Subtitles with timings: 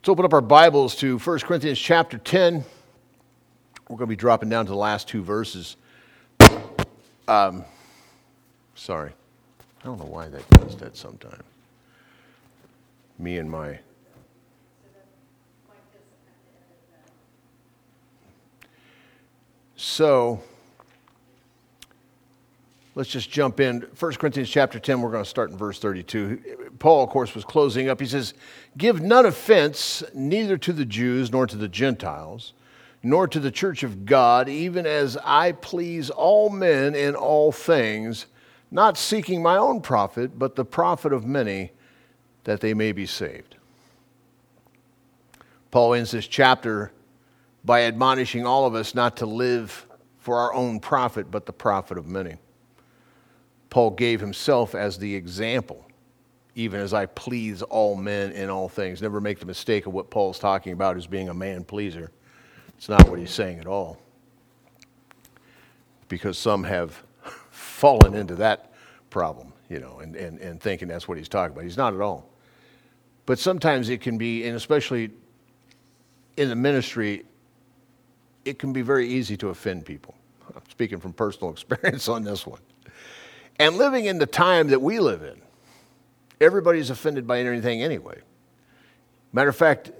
[0.00, 2.64] Let's open up our Bibles to 1 Corinthians chapter 10.
[3.86, 5.76] We're going to be dropping down to the last two verses.
[7.28, 7.66] Um,
[8.74, 9.12] sorry.
[9.82, 11.42] I don't know why that does that sometimes.
[13.18, 13.78] Me and my.
[19.76, 20.42] So,
[22.94, 23.86] let's just jump in.
[23.98, 26.70] 1 Corinthians chapter 10, we're going to start in verse 32.
[26.78, 28.00] Paul, of course, was closing up.
[28.00, 28.34] He says,
[28.76, 32.52] Give none offense neither to the Jews nor to the Gentiles,
[33.02, 38.26] nor to the church of God, even as I please all men in all things,
[38.70, 41.72] not seeking my own profit, but the profit of many,
[42.44, 43.56] that they may be saved.
[45.70, 46.92] Paul ends this chapter
[47.64, 49.86] by admonishing all of us not to live
[50.18, 52.36] for our own profit, but the profit of many.
[53.70, 55.86] Paul gave himself as the example,
[56.56, 59.00] even as I please all men in all things.
[59.00, 62.10] Never make the mistake of what Paul's talking about as being a man pleaser.
[62.76, 63.98] It's not what he's saying at all.
[66.08, 67.00] Because some have
[67.50, 68.72] fallen into that
[69.10, 71.64] problem, you know, and, and, and thinking that's what he's talking about.
[71.64, 72.28] He's not at all.
[73.26, 75.12] But sometimes it can be, and especially
[76.36, 77.24] in the ministry,
[78.44, 80.14] it can be very easy to offend people.
[80.54, 82.60] I'm speaking from personal experience on this one.
[83.60, 85.38] And living in the time that we live in,
[86.40, 88.18] everybody's offended by anything anyway.
[89.34, 89.92] Matter of fact,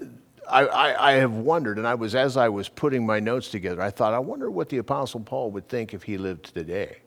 [0.49, 3.79] I, I, I, have wondered, and I was as I was putting my notes together,
[3.79, 6.97] I thought, I wonder what the Apostle Paul would think if he lived today.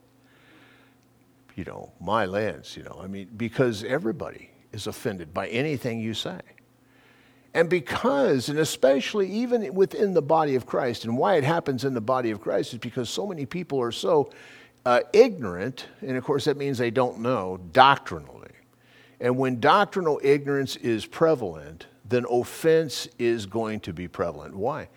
[1.56, 6.14] You know, my lands, you know, I mean, because everybody is offended by anything you
[6.14, 6.38] say.
[7.52, 11.94] And because, and especially even within the body of Christ, and why it happens in
[11.94, 14.30] the body of Christ is because so many people are so
[14.86, 18.50] uh, ignorant, and of course that means they don't know doctrinally.
[19.20, 24.54] And when doctrinal ignorance is prevalent, then offense is going to be prevalent.
[24.54, 24.88] Why?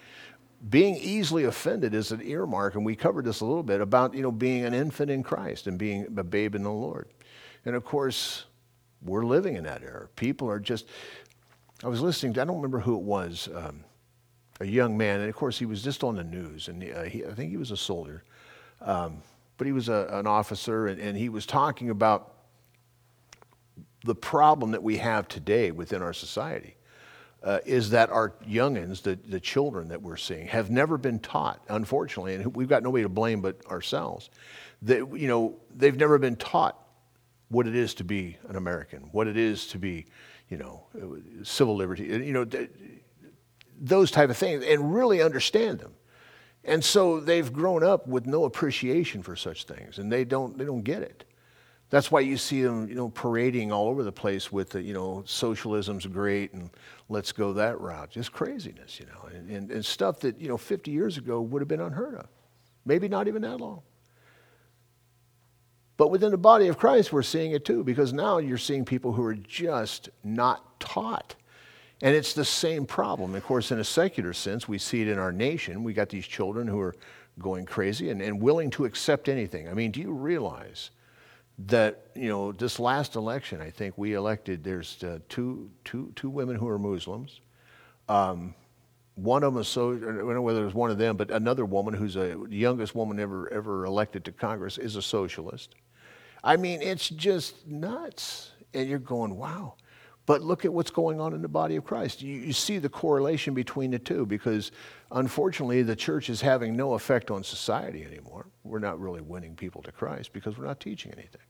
[0.69, 4.21] Being easily offended is an earmark, and we covered this a little bit about you
[4.21, 7.07] know being an infant in Christ and being a babe in the Lord.
[7.65, 8.45] And of course,
[9.01, 10.07] we're living in that era.
[10.15, 10.87] People are just.
[11.83, 13.83] I was listening to I don't remember who it was, um,
[14.59, 17.23] a young man, and of course he was just on the news, and uh, he,
[17.23, 18.23] I think he was a soldier.
[18.81, 19.21] Um,
[19.57, 22.33] but he was a, an officer, and, and he was talking about
[24.05, 26.75] the problem that we have today within our society.
[27.43, 31.63] Uh, is that our youngins, the, the children that we're seeing, have never been taught,
[31.69, 34.31] unfortunately, and we've got nobody to blame but ourselves.
[34.81, 36.77] That, you know, they've never been taught
[37.49, 40.07] what it is to be an American, what it is to be,
[40.49, 40.87] you know,
[41.43, 42.45] civil liberty, you know,
[43.79, 45.93] those type of things, and really understand them.
[46.67, 50.65] And so they've grown up with no appreciation for such things, and they don't, they
[50.65, 51.23] don't get it.
[51.89, 54.93] That's why you see them, you know, parading all over the place with the, you
[54.93, 56.69] know, socialism's great and
[57.07, 58.09] let's go that route.
[58.09, 61.61] Just craziness, you know, and, and, and stuff that, you know, 50 years ago would
[61.61, 62.27] have been unheard of.
[62.85, 63.83] Maybe not even that long.
[65.95, 69.13] But within the body of Christ, we're seeing it too, because now you're seeing people
[69.13, 71.35] who are just not taught
[72.01, 73.35] and it's the same problem.
[73.35, 75.83] Of course, in a secular sense, we see it in our nation.
[75.83, 76.95] We got these children who are
[77.39, 79.67] going crazy and, and willing to accept anything.
[79.67, 80.91] I mean, do you realize
[81.59, 86.29] that, you know, this last election, I think we elected, there's uh, two, two, two
[86.29, 87.41] women who are Muslims.
[88.07, 88.53] Um,
[89.15, 91.31] one of them is so, I don't know whether it was one of them, but
[91.31, 95.73] another woman who's a youngest woman ever, ever elected to Congress is a socialist.
[96.43, 98.51] I mean, it's just nuts.
[98.75, 99.75] And you're going, wow.
[100.27, 102.21] But look at what's going on in the body of Christ.
[102.21, 104.73] You, you, see the correlation between the two because
[105.09, 108.45] unfortunately the church is having no effect on society anymore.
[108.65, 111.41] We're not really winning people to Christ because we're not teaching anything.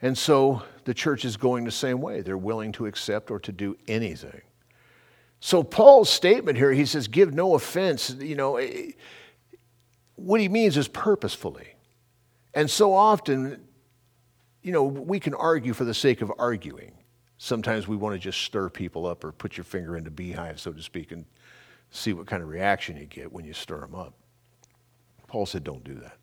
[0.00, 2.22] And so the church is going the same way.
[2.22, 4.40] They're willing to accept or to do anything.
[5.40, 8.92] So Paul's statement here, he says, give no offense, you know, eh,
[10.16, 11.74] what he means is purposefully.
[12.54, 13.62] And so often,
[14.62, 16.92] you know, we can argue for the sake of arguing
[17.42, 20.60] sometimes we want to just stir people up or put your finger in the beehive,
[20.60, 21.24] so to speak, and
[21.90, 24.14] see what kind of reaction you get when you stir them up.
[25.26, 26.18] Paul said, don't do that.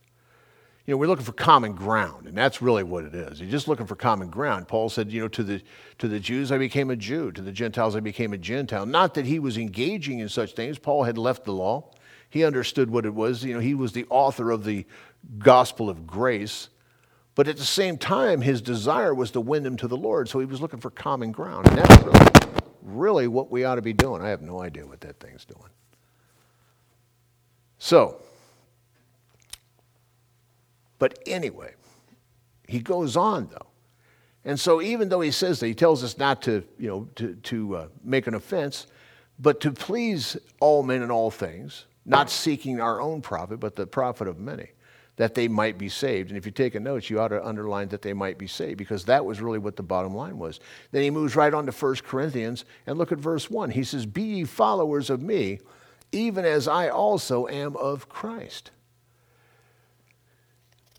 [0.85, 3.41] You know, we're looking for common ground, and that's really what it is.
[3.41, 4.69] You're just looking for common ground.
[4.69, 5.61] Paul said, you know, to the,
[5.97, 8.85] to the Jews I became a Jew, to the Gentiles I became a Gentile.
[8.85, 10.79] Not that he was engaging in such things.
[10.79, 11.91] Paul had left the law.
[12.29, 13.43] He understood what it was.
[13.43, 14.85] You know, he was the author of the
[15.37, 16.69] gospel of grace.
[17.39, 20.41] But at the same time, his desire was to win them to the Lord, so
[20.41, 21.69] he was looking for common ground.
[21.69, 22.51] And that's really,
[22.81, 24.21] really what we ought to be doing.
[24.21, 25.69] I have no idea what that thing's doing.
[27.77, 28.21] So,
[30.97, 31.75] but anyway,
[32.67, 33.67] he goes on though.
[34.43, 37.35] And so, even though he says that, he tells us not to, you know, to,
[37.35, 38.85] to uh, make an offense,
[39.39, 43.87] but to please all men in all things, not seeking our own profit, but the
[43.87, 44.71] profit of many,
[45.19, 46.29] that they might be saved.
[46.29, 48.77] And if you take a note, you ought to underline that they might be saved,
[48.77, 50.61] because that was really what the bottom line was.
[50.91, 53.71] Then he moves right on to 1 Corinthians, and look at verse 1.
[53.71, 55.59] He says, Be ye followers of me,
[56.13, 58.71] even as I also am of Christ.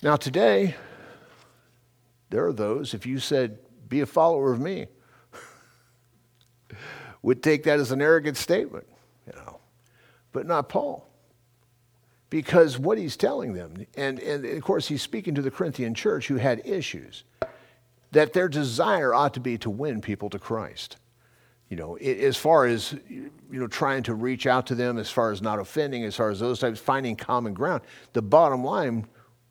[0.02, 0.75] Now, today,
[2.28, 3.58] there are those, if you said,
[3.88, 4.88] be a follower of me,
[7.22, 8.87] would take that as an arrogant statement,
[9.26, 9.61] you know.
[10.31, 11.09] But not Paul.
[12.31, 16.29] Because what he's telling them, and, and of course he's speaking to the Corinthian church
[16.29, 17.25] who had issues,
[18.12, 20.97] that their desire ought to be to win people to Christ.
[21.69, 25.31] You know, as far as you know, trying to reach out to them, as far
[25.31, 27.82] as not offending, as far as those types, finding common ground.
[28.12, 29.06] The bottom line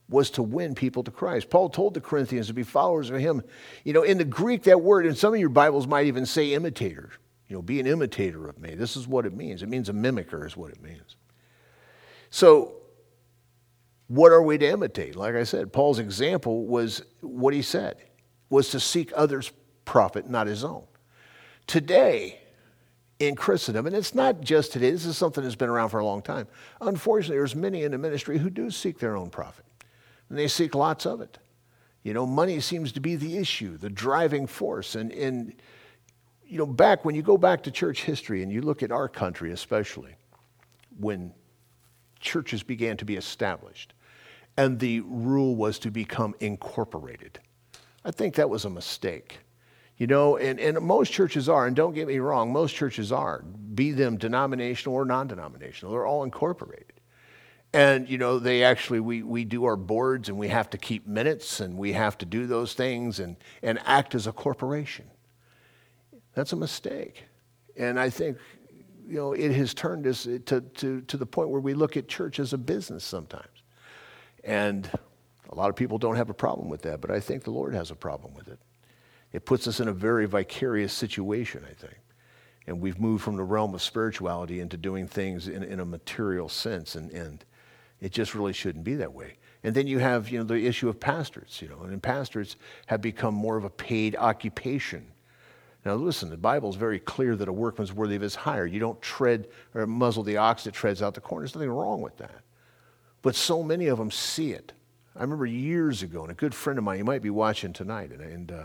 [0.09, 1.49] was to win people to Christ.
[1.49, 3.41] Paul told the Corinthians to be followers of him.
[3.83, 6.53] You know, in the Greek, that word, and some of your Bibles might even say
[6.53, 7.11] imitator.
[7.47, 8.75] You know, be an imitator of me.
[8.75, 9.63] This is what it means.
[9.63, 11.15] It means a mimicker, is what it means.
[12.29, 12.73] So,
[14.07, 15.15] what are we to imitate?
[15.15, 17.97] Like I said, Paul's example was what he said
[18.49, 19.51] was to seek others'
[19.85, 20.83] profit, not his own.
[21.67, 22.39] Today,
[23.19, 26.05] in Christendom, and it's not just today, this is something that's been around for a
[26.05, 26.47] long time.
[26.81, 29.65] Unfortunately, there's many in the ministry who do seek their own profit
[30.29, 31.37] and they seek lots of it.
[32.03, 34.95] You know, money seems to be the issue, the driving force.
[34.95, 35.53] And, and,
[36.47, 39.09] you know, back when you go back to church history and you look at our
[39.09, 40.15] country, especially,
[40.97, 41.33] when
[42.19, 43.93] churches began to be established
[44.57, 47.39] and the rule was to become incorporated,
[48.03, 49.39] I think that was a mistake.
[49.97, 53.41] You know, and, and most churches are, and don't get me wrong, most churches are,
[53.41, 56.93] be them denominational or non denominational, they're all incorporated.
[57.71, 61.05] And, you know, they actually, we, we do our boards and we have to keep
[61.05, 65.05] minutes and we have to do those things and, and act as a corporation.
[66.33, 67.25] That's a mistake.
[67.77, 68.37] And I think,
[69.09, 71.97] you know, it has turned us uh, to, to, to the point where we look
[71.97, 73.47] at church as a business sometimes.
[74.43, 74.89] And
[75.49, 77.73] a lot of people don't have a problem with that, but I think the Lord
[77.73, 78.59] has a problem with it.
[79.33, 81.97] It puts us in a very vicarious situation, I think.
[82.67, 86.49] And we've moved from the realm of spirituality into doing things in, in a material
[86.49, 86.95] sense.
[86.95, 87.43] And, and
[87.99, 89.37] it just really shouldn't be that way.
[89.63, 93.01] And then you have, you know, the issue of pastors, you know, and pastors have
[93.01, 95.07] become more of a paid occupation.
[95.85, 98.65] Now, listen, the Bible is very clear that a workman's worthy of his hire.
[98.65, 101.41] You don't tread or muzzle the ox that treads out the corn.
[101.41, 102.41] There's nothing wrong with that.
[103.21, 104.73] But so many of them see it.
[105.15, 108.11] I remember years ago, and a good friend of mine, you might be watching tonight,
[108.11, 108.63] and, and uh,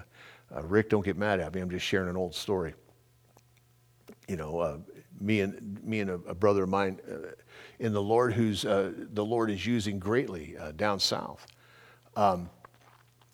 [0.55, 1.61] uh, Rick, don't get mad at me.
[1.61, 2.75] I'm just sharing an old story.
[4.29, 4.79] You know, uh,
[5.21, 7.31] me and me and a, a brother of mine uh,
[7.79, 11.47] in the Lord, who's uh, the Lord is using greatly uh, down south.
[12.17, 12.51] Um,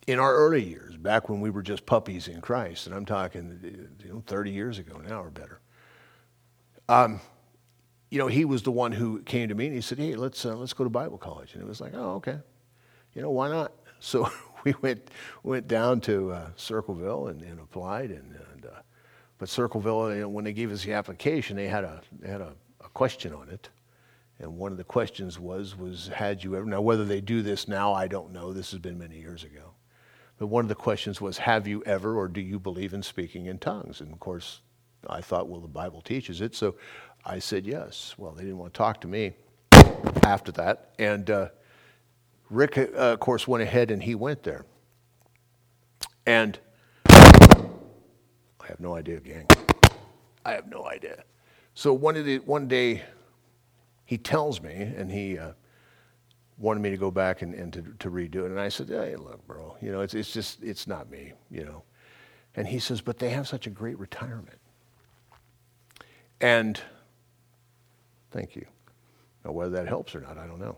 [0.06, 3.98] in our early years, back when we were just puppies in Christ, and I'm talking
[4.04, 5.60] you know, 30 years ago now or better.
[6.88, 7.20] Um,
[8.10, 10.44] you know, he was the one who came to me and he said, "Hey, let's
[10.44, 12.38] uh, let's go to Bible college." And it was like, "Oh, okay,
[13.14, 14.30] you know, why not?" So
[14.64, 15.10] we went
[15.42, 18.80] went down to uh, Circleville and, and applied, and, and uh,
[19.36, 22.40] but Circleville, you know, when they gave us the application, they had a they had
[22.40, 23.68] a, a question on it,
[24.40, 27.68] and one of the questions was, was had you ever, now whether they do this
[27.68, 28.54] now, I don't know.
[28.54, 29.74] This has been many years ago.
[30.40, 33.44] But one of the questions was, have you ever or do you believe in speaking
[33.44, 34.00] in tongues?
[34.00, 34.62] And of course,
[35.06, 36.54] I thought, well, the Bible teaches it.
[36.54, 36.76] So
[37.26, 38.14] I said yes.
[38.16, 39.34] Well, they didn't want to talk to me
[40.22, 40.94] after that.
[40.98, 41.48] And uh,
[42.48, 44.64] Rick, uh, of course, went ahead and he went there.
[46.24, 46.58] And
[47.06, 49.46] I have no idea, gang.
[50.46, 51.22] I have no idea.
[51.74, 53.02] So one, the, one day,
[54.06, 55.52] he tells me, and he uh,
[56.60, 58.50] wanted me to go back and, and to, to redo it.
[58.50, 61.64] And I said, hey, look, bro, you know, it's, it's just, it's not me, you
[61.64, 61.82] know.
[62.54, 64.58] And he says, but they have such a great retirement.
[66.40, 66.80] And
[68.30, 68.66] thank you.
[69.44, 70.76] Now, whether that helps or not, I don't know.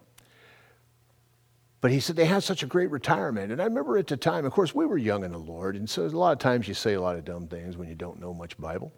[1.80, 3.50] But he said they have such a great retirement.
[3.50, 5.74] And I remember at the time, of course, we were young in the Lord.
[5.74, 7.96] And so a lot of times you say a lot of dumb things when you
[7.96, 8.92] don't know much Bible.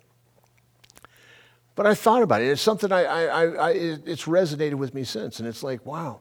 [1.77, 2.49] But I thought about it.
[2.49, 5.39] It's something I, I, I, it's resonated with me since.
[5.39, 6.21] And it's like, wow,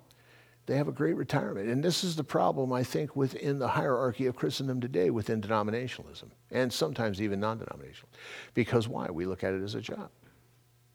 [0.66, 1.68] they have a great retirement.
[1.68, 6.30] And this is the problem, I think, within the hierarchy of Christendom today, within denominationalism,
[6.52, 8.10] and sometimes even non denominational.
[8.54, 9.10] Because why?
[9.10, 10.10] We look at it as a job.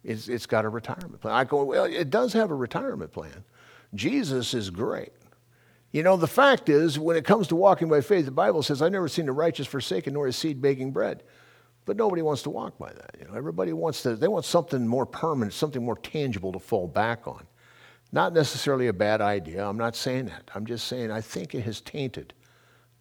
[0.04, 1.34] It's, it's got a retirement plan.
[1.34, 3.44] I go, well, it does have a retirement plan.
[3.94, 5.12] Jesus is great.
[5.92, 8.80] You know, the fact is, when it comes to walking by faith, the Bible says,
[8.80, 11.22] I've never seen the righteous forsaken nor his seed begging bread.
[11.84, 13.16] But nobody wants to walk by that.
[13.18, 16.87] You know, everybody wants to, they want something more permanent, something more tangible to fall
[16.87, 17.46] back on.
[18.10, 19.66] Not necessarily a bad idea.
[19.66, 20.50] I'm not saying that.
[20.54, 22.32] I'm just saying I think it has tainted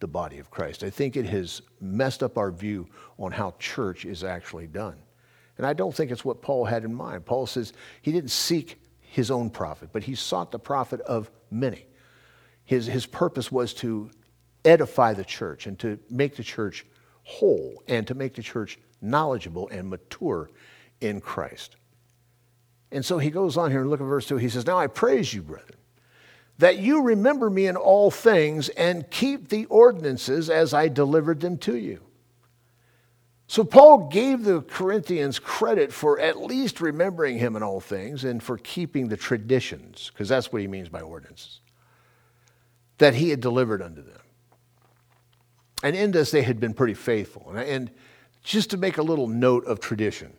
[0.00, 0.84] the body of Christ.
[0.84, 2.86] I think it has messed up our view
[3.18, 4.96] on how church is actually done.
[5.56, 7.24] And I don't think it's what Paul had in mind.
[7.26, 7.72] Paul says
[8.02, 11.86] he didn't seek his own profit, but he sought the profit of many.
[12.64, 14.10] His, his purpose was to
[14.64, 16.84] edify the church and to make the church
[17.24, 20.50] whole and to make the church knowledgeable and mature
[21.00, 21.76] in Christ.
[22.90, 24.36] And so he goes on here and look at verse 2.
[24.36, 25.78] He says, Now I praise you, brethren,
[26.58, 31.58] that you remember me in all things and keep the ordinances as I delivered them
[31.58, 32.00] to you.
[33.46, 38.42] So Paul gave the Corinthians credit for at least remembering him in all things and
[38.42, 41.60] for keeping the traditions, because that's what he means by ordinances,
[42.98, 44.20] that he had delivered unto them.
[45.82, 47.50] And in this, they had been pretty faithful.
[47.56, 47.90] And
[48.42, 50.34] just to make a little note of tradition,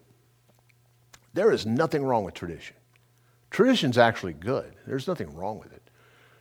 [1.40, 2.76] there is nothing wrong with tradition.
[3.50, 5.90] Tradition's actually good, there's nothing wrong with it.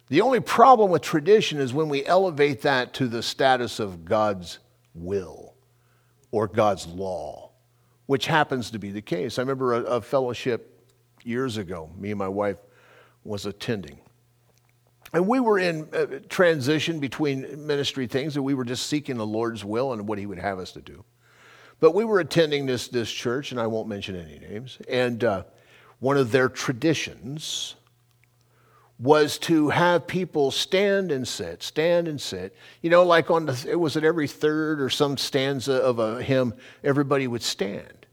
[0.09, 4.59] The only problem with tradition is when we elevate that to the status of God's
[4.97, 5.55] will
[6.33, 7.52] or God's law,
[8.07, 9.38] which happens to be the case.
[9.38, 10.85] I remember a, a fellowship
[11.23, 12.59] years ago, me and my wife
[13.23, 14.00] was attending.
[15.12, 19.25] And we were in uh, transition between ministry things, and we were just seeking the
[19.25, 21.05] Lord's will and what He would have us to do.
[21.80, 24.78] But we were attending this, this church, and I won't mention any names.
[24.88, 25.44] And uh,
[26.00, 27.76] one of their traditions
[28.99, 32.56] was to have people stand and sit, stand and sit.
[32.82, 36.20] You know, like on the, it was at every third or some stanza of a
[36.20, 38.06] hymn, everybody would stand.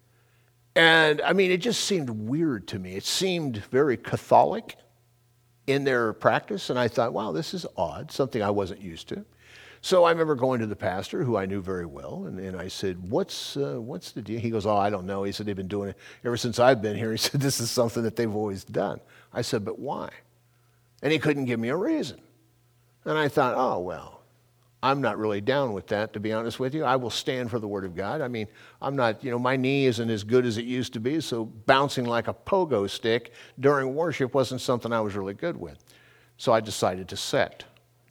[0.75, 2.95] And I mean, it just seemed weird to me.
[2.95, 4.75] It seemed very Catholic
[5.65, 6.69] in their practice.
[6.69, 9.25] And I thought, wow, this is odd, something I wasn't used to.
[9.85, 12.69] So I remember going to the pastor, who I knew very well, and, and I
[12.69, 14.39] said, what's, uh, what's the deal?
[14.39, 15.21] He goes, Oh, I don't know.
[15.21, 17.11] He said, They've been doing it ever since I've been here.
[17.11, 18.99] He said, This is something that they've always done.
[19.31, 20.09] I said, But why?
[21.03, 22.19] And he couldn't give me a reason.
[23.05, 24.23] And I thought, Oh, well,
[24.81, 26.83] I'm not really down with that, to be honest with you.
[26.83, 28.21] I will stand for the Word of God.
[28.21, 28.47] I mean,
[28.81, 31.45] I'm not, you know, my knee isn't as good as it used to be, so
[31.45, 35.77] bouncing like a pogo stick during worship wasn't something I was really good with.
[36.37, 37.65] So I decided to set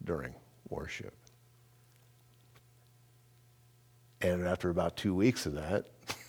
[0.04, 0.36] during
[0.68, 1.12] worship.
[4.24, 5.84] And after about two weeks of that,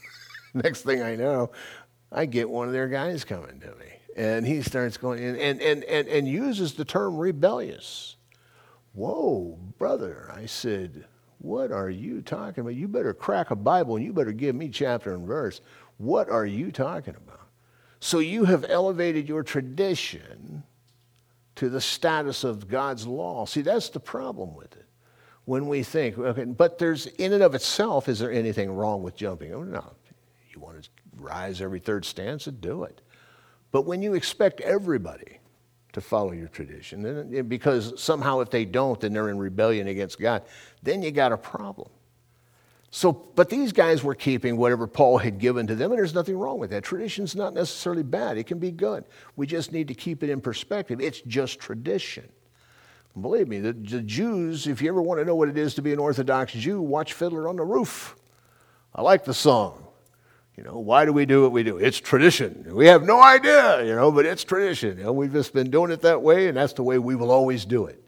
[0.53, 1.51] next thing I know,
[2.11, 3.85] I get one of their guys coming to me.
[4.17, 8.17] And he starts going and, and, and, and, and uses the term rebellious.
[8.93, 10.29] Whoa, brother.
[10.35, 11.05] I said,
[11.37, 12.75] What are you talking about?
[12.75, 15.61] You better crack a Bible and you better give me chapter and verse.
[15.97, 17.47] What are you talking about?
[18.01, 20.63] So you have elevated your tradition
[21.55, 23.45] to the status of God's law.
[23.45, 24.84] See, that's the problem with it
[25.45, 29.15] when we think, okay, but there's in and of itself, is there anything wrong with
[29.15, 29.53] jumping?
[29.53, 29.93] Oh, no.
[30.51, 33.01] You want to rise every third stanza, do it.
[33.71, 35.39] But when you expect everybody
[35.93, 39.87] to follow your tradition, then, eh, because somehow if they don't, then they're in rebellion
[39.87, 40.43] against God,
[40.81, 41.89] then you got a problem.
[42.89, 46.37] So, but these guys were keeping whatever Paul had given to them, and there's nothing
[46.37, 46.83] wrong with that.
[46.83, 49.03] Tradition's not necessarily bad, it can be good.
[49.35, 51.01] We just need to keep it in perspective.
[51.01, 52.29] It's just tradition.
[53.19, 55.81] Believe me, the, the, Jews, if you ever want to know what it is to
[55.81, 58.15] be an Orthodox Jew, watch Fiddler on the Roof.
[58.93, 59.85] I like the song.
[60.57, 61.77] You know, why do we do what we do?
[61.77, 62.65] It's tradition.
[62.73, 64.97] We have no idea, you know, but it's tradition.
[64.97, 67.31] You know, we've just been doing it that way, and that's the way we will
[67.31, 68.01] always do it.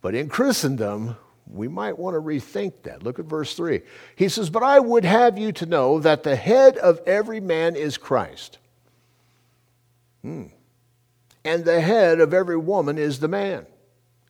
[0.00, 3.02] But in Christendom, we might want to rethink that.
[3.04, 3.82] Look at verse 3.
[4.16, 7.76] He says, But I would have you to know that the head of every man
[7.76, 8.58] is Christ.
[10.22, 10.46] Hmm.
[11.44, 13.66] And the head of every woman is the man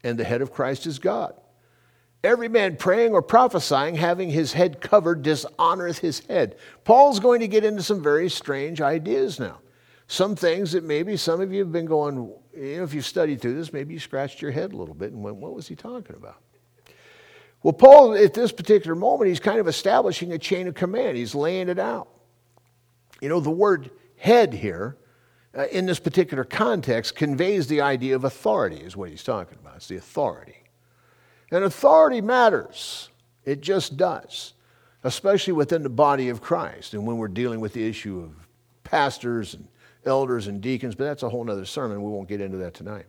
[0.05, 1.35] and the head of Christ is God.
[2.25, 6.57] Every man praying or prophesying, having his head covered, dishonoreth his head.
[6.85, 9.59] Paul's going to get into some very strange ideas now.
[10.07, 13.41] Some things that maybe some of you have been going, you know, if you've studied
[13.41, 15.75] through this, maybe you scratched your head a little bit and went, what was he
[15.75, 16.37] talking about?
[17.63, 21.17] Well, Paul, at this particular moment, he's kind of establishing a chain of command.
[21.17, 22.09] He's laying it out.
[23.21, 24.97] You know, the word head here
[25.57, 29.77] uh, in this particular context conveys the idea of authority, is what he's talking about.
[29.77, 30.57] It's the authority.
[31.51, 33.11] And authority matters,
[33.45, 34.55] it just does,
[35.05, 38.49] especially within the body of Christ and when we're dealing with the issue of
[38.85, 39.69] pastors and
[40.07, 42.03] elders and deacons, but that's a whole other sermon.
[42.03, 43.07] We won't get into that tonight.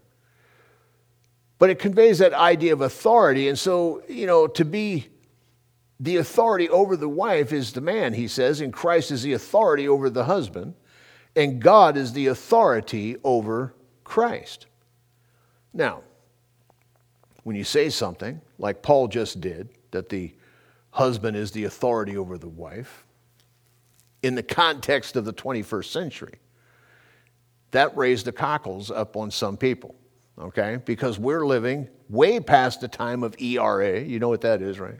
[1.57, 3.47] But it conveys that idea of authority.
[3.47, 5.07] And so, you know, to be
[5.99, 9.87] the authority over the wife is the man, he says, and Christ is the authority
[9.87, 10.73] over the husband
[11.35, 13.73] and God is the authority over
[14.03, 14.67] Christ.
[15.73, 16.01] Now,
[17.43, 20.33] when you say something like Paul just did, that the
[20.91, 23.05] husband is the authority over the wife,
[24.21, 26.39] in the context of the 21st century,
[27.71, 29.95] that raised the cockles up on some people.
[30.39, 30.79] okay?
[30.85, 33.99] Because we're living way past the time of ERA.
[33.99, 34.99] You know what that is, right?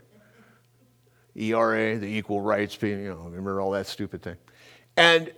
[1.36, 4.36] ERA, the equal rights, you know, remember all that stupid thing.
[4.96, 5.32] And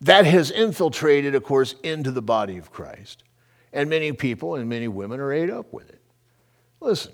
[0.00, 3.24] that has infiltrated, of course, into the body of Christ.
[3.72, 6.00] And many people and many women are ate up with it.
[6.80, 7.12] Listen,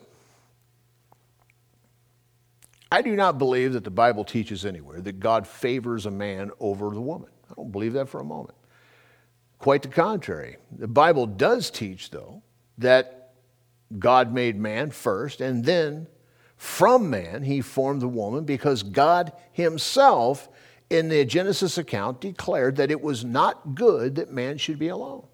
[2.93, 6.91] I do not believe that the Bible teaches anywhere that God favors a man over
[6.91, 7.31] the woman.
[7.51, 8.57] I don't believe that for a moment.
[9.59, 10.57] Quite the contrary.
[10.77, 12.43] The Bible does teach, though,
[12.79, 13.33] that
[13.99, 16.07] God made man first, and then
[16.57, 20.49] from man he formed the woman because God himself,
[20.91, 25.25] in the Genesis account, declared that it was not good that man should be alone,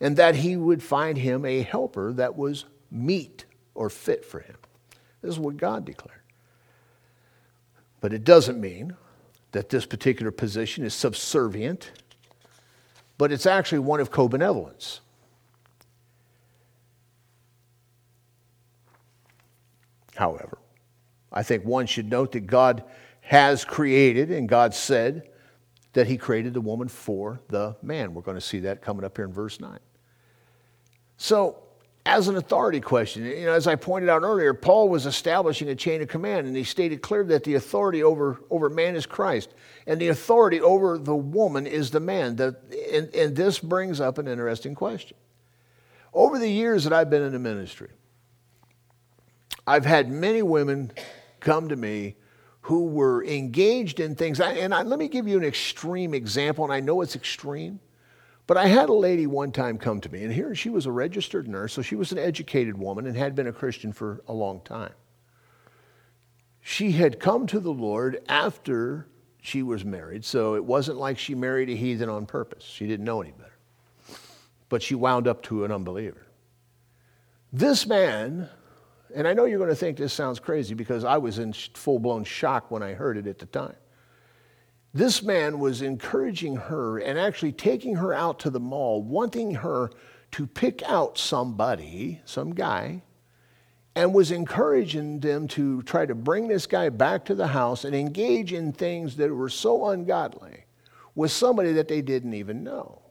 [0.00, 4.56] and that he would find him a helper that was meet or fit for him.
[5.22, 6.20] This is what God declared.
[8.00, 8.96] But it doesn't mean
[9.52, 11.90] that this particular position is subservient,
[13.16, 15.00] but it's actually one of co benevolence.
[20.14, 20.58] However,
[21.32, 22.84] I think one should note that God
[23.24, 25.28] has created, and God said
[25.94, 28.14] that He created the woman for the man.
[28.14, 29.78] We're going to see that coming up here in verse 9.
[31.16, 31.64] So,
[32.06, 33.24] as an authority question.
[33.24, 36.54] You know, as I pointed out earlier, Paul was establishing a chain of command, and
[36.54, 39.54] he stated clearly that the authority over, over man is Christ,
[39.86, 42.36] and the authority over the woman is the man.
[42.36, 42.56] The,
[42.92, 45.16] and, and this brings up an interesting question.
[46.12, 47.90] Over the years that I've been in the ministry,
[49.66, 50.92] I've had many women
[51.40, 52.16] come to me
[52.64, 54.40] who were engaged in things.
[54.40, 57.78] And I, let me give you an extreme example, and I know it's extreme.
[58.46, 60.90] But I had a lady one time come to me, and here she was a
[60.90, 64.32] registered nurse, so she was an educated woman and had been a Christian for a
[64.32, 64.94] long time.
[66.62, 69.08] She had come to the Lord after
[69.42, 72.64] she was married, so it wasn't like she married a heathen on purpose.
[72.64, 74.18] She didn't know any better.
[74.70, 76.26] But she wound up to an unbeliever.
[77.52, 78.48] This man,
[79.14, 81.98] and I know you're going to think this sounds crazy because I was in full
[81.98, 83.76] blown shock when I heard it at the time.
[84.92, 89.90] This man was encouraging her and actually taking her out to the mall, wanting her
[90.32, 93.02] to pick out somebody, some guy,
[93.96, 97.94] and was encouraging them to try to bring this guy back to the house and
[97.94, 100.64] engage in things that were so ungodly
[101.14, 103.02] with somebody that they didn't even know.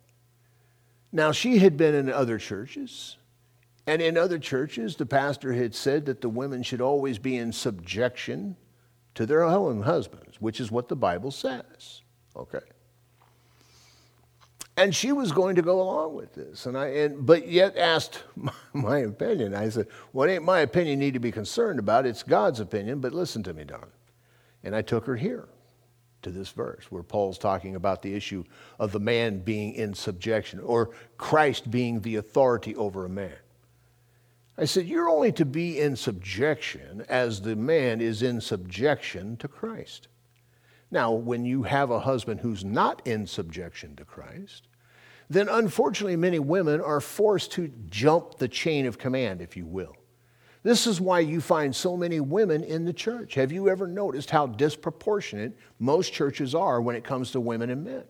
[1.12, 3.18] Now, she had been in other churches,
[3.86, 7.52] and in other churches, the pastor had said that the women should always be in
[7.52, 8.56] subjection
[9.16, 12.02] to their own husbands, which is what the Bible says.
[12.36, 12.60] Okay.
[14.76, 18.24] And she was going to go along with this, and I, and, but yet asked
[18.36, 19.54] my, my opinion.
[19.54, 22.08] I said, "Well, it ain't my opinion need to be concerned about.
[22.08, 23.00] It's God's opinion.
[23.00, 23.86] But listen to me, Don.
[24.64, 25.48] And I took her here
[26.24, 28.46] to this verse where Paul's talking about the issue
[28.80, 33.36] of the man being in subjection or Christ being the authority over a man.
[34.58, 39.48] I said, You're only to be in subjection as the man is in subjection to
[39.48, 40.08] Christ.
[40.92, 44.68] Now, when you have a husband who's not in subjection to Christ,
[45.30, 49.96] then unfortunately many women are forced to jump the chain of command, if you will.
[50.62, 53.34] This is why you find so many women in the church.
[53.34, 57.84] Have you ever noticed how disproportionate most churches are when it comes to women and
[57.84, 58.04] men?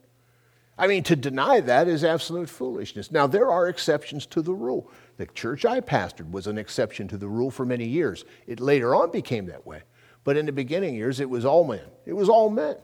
[0.78, 3.12] I mean, to deny that is absolute foolishness.
[3.12, 4.92] Now, there are exceptions to the rule.
[5.18, 8.26] The church I pastored was an exception to the rule for many years.
[8.48, 9.84] It later on became that way.
[10.24, 11.86] But in the beginning years, it was all men.
[12.06, 12.78] It was all men.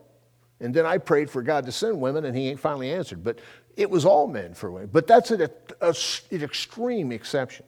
[0.60, 3.24] And then I prayed for God to send women, and He ain't finally answered.
[3.24, 3.40] But
[3.78, 4.90] it was all men for women.
[4.92, 5.48] But that's an,
[5.82, 5.96] a,
[6.32, 7.66] an extreme exception.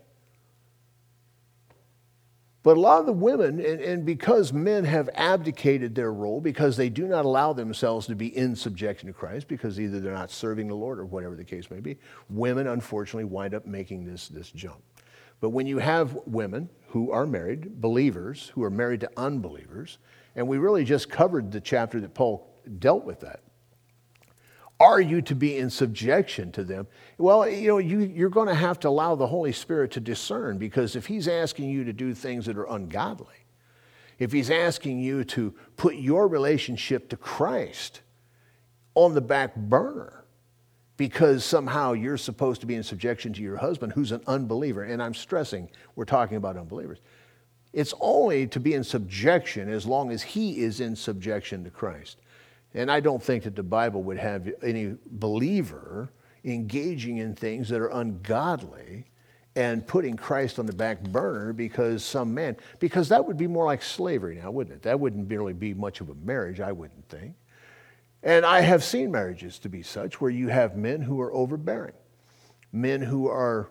[2.64, 6.78] But a lot of the women, and, and, because men have abdicated their role, because
[6.78, 10.30] they do not allow themselves to be in subjection to Christ, because either they're not
[10.30, 11.98] serving the Lord or whatever the case may be,
[12.30, 14.82] women unfortunately wind up making this, this jump.
[15.40, 19.98] But when you have women who are married, believers who are married to unbelievers,
[20.36, 22.48] and we really just covered the chapter that Paul
[22.78, 23.40] dealt with that.
[24.82, 26.88] Are you to be in subjection to them?
[27.20, 30.58] Well, you know, you, you're going to have to allow the Holy Spirit to discern
[30.58, 33.46] because if He's asking you to do things that are ungodly,
[34.18, 38.02] if He's asking you to put your relationship to Christ
[38.96, 40.26] on the back burner
[40.98, 45.00] because somehow you're supposed to be in subjection to your husband who's an unbeliever, and
[45.00, 47.02] I'm stressing we're talking about unbelievers.
[47.72, 52.18] It's only to be in subjection as long as he is in subjection to Christ.
[52.74, 56.12] And I don't think that the Bible would have any believer
[56.44, 59.06] engaging in things that are ungodly
[59.56, 63.66] and putting Christ on the back burner because some man, because that would be more
[63.66, 64.82] like slavery now, wouldn't it?
[64.84, 67.36] That wouldn't really be much of a marriage, I wouldn't think.
[68.24, 71.96] And I have seen marriages to be such where you have men who are overbearing,
[72.72, 73.70] men who are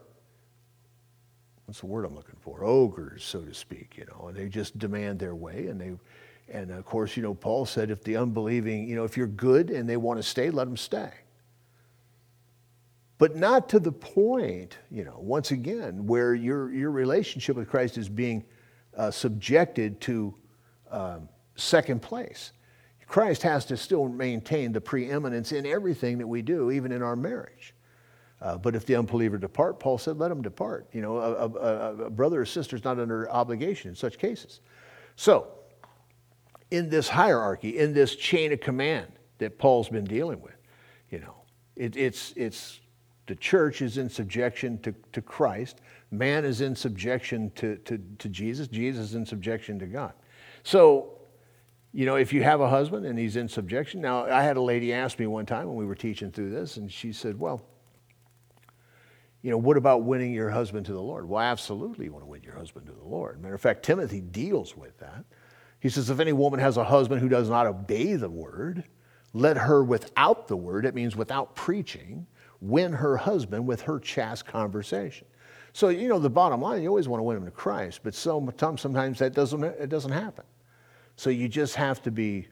[1.70, 2.64] what's the word I'm looking for?
[2.64, 5.68] Ogres, so to speak, you know, and they just demand their way.
[5.68, 5.92] And they,
[6.50, 9.70] and of course, you know, Paul said if the unbelieving, you know, if you're good
[9.70, 11.10] and they want to stay, let them stay.
[13.18, 17.98] But not to the point, you know, once again, where your, your relationship with Christ
[17.98, 18.44] is being
[18.96, 20.34] uh, subjected to
[20.90, 22.52] um, second place.
[23.06, 27.16] Christ has to still maintain the preeminence in everything that we do, even in our
[27.16, 27.74] marriage.
[28.40, 30.88] Uh, but if the unbeliever depart, Paul said, let him depart.
[30.92, 34.60] You know, a, a, a brother or sister is not under obligation in such cases.
[35.16, 35.48] So,
[36.70, 40.56] in this hierarchy, in this chain of command that Paul's been dealing with,
[41.10, 41.34] you know,
[41.76, 42.80] it, it's, it's
[43.26, 45.80] the church is in subjection to, to Christ,
[46.10, 50.12] man is in subjection to, to, to Jesus, Jesus is in subjection to God.
[50.62, 51.18] So,
[51.92, 54.60] you know, if you have a husband and he's in subjection, now I had a
[54.60, 57.62] lady ask me one time when we were teaching through this, and she said, Well,
[59.42, 61.28] you know, what about winning your husband to the Lord?
[61.28, 63.40] Well, absolutely you want to win your husband to the Lord.
[63.40, 65.24] Matter of fact, Timothy deals with that.
[65.80, 68.84] He says, if any woman has a husband who does not obey the word,
[69.32, 72.26] let her without the word, it means without preaching,
[72.60, 75.26] win her husband with her chaste conversation.
[75.72, 78.14] So, you know, the bottom line, you always want to win him to Christ, but
[78.14, 80.44] sometimes that doesn't, it doesn't happen.
[81.16, 82.48] So you just have to be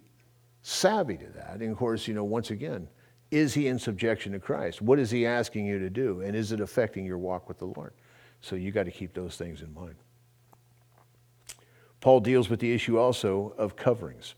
[0.62, 1.60] savvy to that.
[1.60, 2.88] And of course, you know, once again,
[3.30, 4.80] is he in subjection to Christ?
[4.80, 6.22] What is he asking you to do?
[6.22, 7.92] And is it affecting your walk with the Lord?
[8.40, 9.96] So you got to keep those things in mind.
[12.00, 14.34] Paul deals with the issue also of coverings.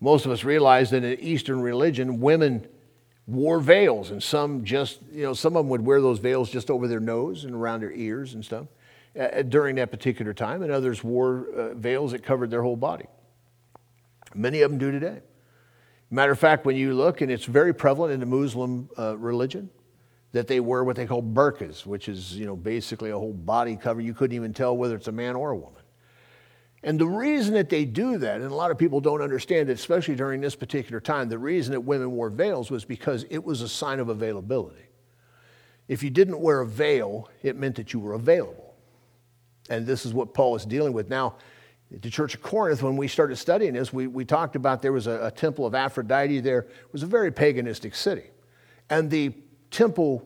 [0.00, 2.66] Most of us realize that in Eastern religion, women
[3.26, 6.70] wore veils, and some just, you know, some of them would wear those veils just
[6.70, 8.66] over their nose and around their ears and stuff
[9.18, 13.06] uh, during that particular time, and others wore uh, veils that covered their whole body.
[14.34, 15.20] Many of them do today.
[16.10, 19.70] Matter of fact, when you look, and it's very prevalent in the Muslim uh, religion,
[20.32, 23.74] that they wear what they call burqas, which is, you know, basically a whole body
[23.74, 24.00] cover.
[24.00, 25.75] You couldn't even tell whether it's a man or a woman.
[26.86, 29.72] And the reason that they do that, and a lot of people don't understand it,
[29.72, 33.60] especially during this particular time, the reason that women wore veils was because it was
[33.60, 34.84] a sign of availability.
[35.88, 38.76] If you didn't wear a veil, it meant that you were available.
[39.68, 41.10] And this is what Paul is dealing with.
[41.10, 41.34] Now,
[41.92, 44.92] at the Church of Corinth, when we started studying this, we, we talked about there
[44.92, 46.60] was a, a temple of Aphrodite there.
[46.60, 48.30] It was a very paganistic city.
[48.90, 49.34] And the
[49.72, 50.24] temple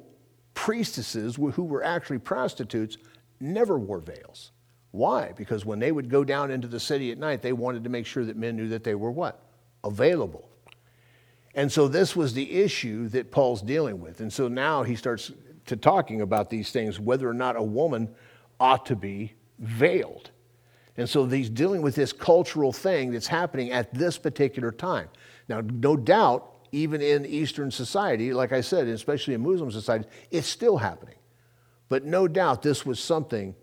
[0.53, 2.99] priestesses, who were actually prostitutes,
[3.41, 4.53] never wore veils.
[4.93, 5.33] Why?
[5.37, 8.07] Because when they would go down into the city at night, they wanted to make
[8.07, 9.41] sure that men knew that they were what?
[9.85, 10.49] Available.
[11.55, 14.21] And so this was the issue that Paul's dealing with.
[14.21, 15.33] And so now he starts
[15.67, 18.09] to talking about these things, whether or not a woman
[18.59, 20.31] ought to be veiled.
[20.97, 25.09] And so he's dealing with this cultural thing that's happening at this particular time.
[25.49, 30.47] Now, no doubt, even in Eastern society, like I said, especially in Muslim society, it's
[30.47, 31.17] still happening.
[31.89, 33.55] But no doubt this was something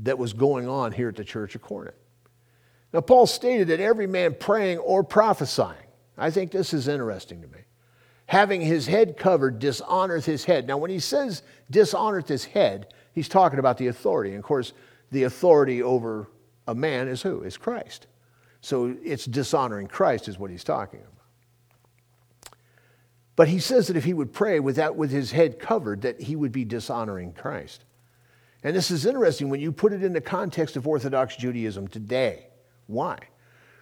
[0.00, 1.94] that was going on here at the Church of Corinth.
[2.92, 5.76] Now, Paul stated that every man praying or prophesying,
[6.18, 7.60] I think this is interesting to me,
[8.26, 10.66] having his head covered dishonoreth his head.
[10.66, 14.30] Now, when he says dishonoreth his head, he's talking about the authority.
[14.30, 14.72] And of course,
[15.10, 16.28] the authority over
[16.66, 17.42] a man is who?
[17.42, 18.06] Is Christ.
[18.60, 22.54] So it's dishonoring Christ, is what he's talking about.
[23.36, 26.36] But he says that if he would pray without with his head covered, that he
[26.36, 27.84] would be dishonoring Christ.
[28.62, 32.46] And this is interesting when you put it in the context of Orthodox Judaism today.
[32.86, 33.18] Why?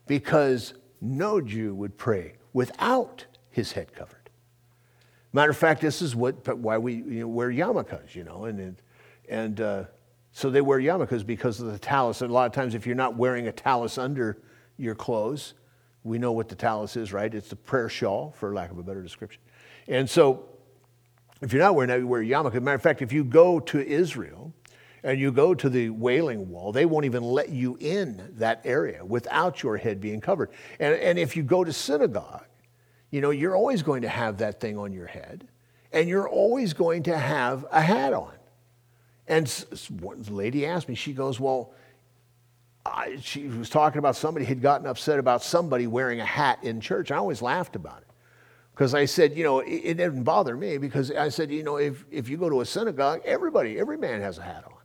[0.06, 4.30] Because no Jew would pray without his head covered.
[5.32, 8.76] Matter of fact, this is what why we you know, wear yarmulkes, you know, and
[9.28, 9.84] and uh,
[10.32, 12.22] so they wear yarmulkes because of the tallis.
[12.22, 14.38] And a lot of times, if you're not wearing a tallis under
[14.76, 15.54] your clothes,
[16.04, 17.32] we know what the tallis is, right?
[17.34, 19.42] It's the prayer shawl, for lack of a better description.
[19.86, 20.48] And so,
[21.40, 22.62] if you're not wearing that, you wear a yarmulke.
[22.62, 24.54] Matter of fact, if you go to Israel
[25.02, 29.04] and you go to the wailing wall, they won't even let you in that area
[29.04, 30.50] without your head being covered.
[30.78, 32.44] And, and if you go to synagogue,
[33.10, 35.46] you know, you're always going to have that thing on your head,
[35.92, 38.32] and you're always going to have a hat on.
[39.26, 41.72] And the lady asked me, she goes, Well,
[42.84, 46.80] I, she was talking about somebody had gotten upset about somebody wearing a hat in
[46.80, 47.10] church.
[47.10, 48.08] I always laughed about it
[48.74, 51.76] because I said, you know, it, it, didn't bother me because I said, you know,
[51.76, 54.77] if, if you go to a synagogue, everybody, every man has a hat on.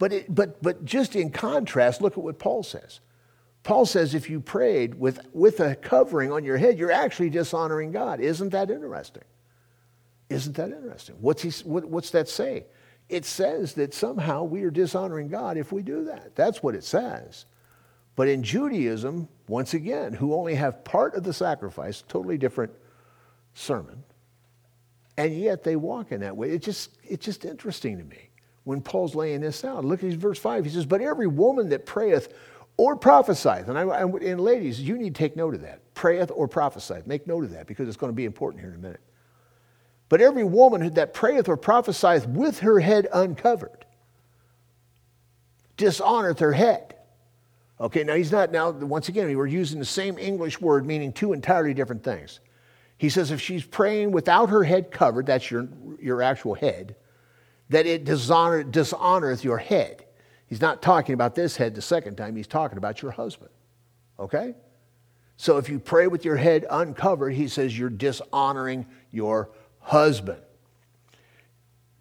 [0.00, 3.00] But, it, but, but just in contrast, look at what Paul says.
[3.62, 7.92] Paul says if you prayed with, with a covering on your head, you're actually dishonoring
[7.92, 8.18] God.
[8.18, 9.24] Isn't that interesting?
[10.30, 11.16] Isn't that interesting?
[11.20, 12.64] What's, he, what, what's that say?
[13.10, 16.34] It says that somehow we are dishonoring God if we do that.
[16.34, 17.44] That's what it says.
[18.16, 22.72] But in Judaism, once again, who only have part of the sacrifice, totally different
[23.52, 24.02] sermon,
[25.18, 26.48] and yet they walk in that way.
[26.52, 28.29] It's just, it's just interesting to me.
[28.64, 29.84] When Paul's laying this out.
[29.84, 30.64] Look at verse 5.
[30.64, 32.32] He says, But every woman that prayeth
[32.76, 35.80] or prophesieth, and, I, and ladies, you need to take note of that.
[35.94, 37.06] Prayeth or prophesieth.
[37.06, 39.00] Make note of that because it's going to be important here in a minute.
[40.08, 43.86] But every woman that prayeth or prophesieth with her head uncovered
[45.80, 46.94] dishonoreth her head.
[47.80, 51.32] Okay, now he's not, now, once again, we're using the same English word meaning two
[51.32, 52.40] entirely different things.
[52.98, 55.66] He says if she's praying without her head covered, that's your,
[55.98, 56.94] your actual head,
[57.70, 60.04] that it dishonor, dishonoreth your head.
[60.46, 63.50] He's not talking about this head the second time, he's talking about your husband.
[64.18, 64.54] Okay?
[65.36, 70.42] So if you pray with your head uncovered, he says you're dishonoring your husband.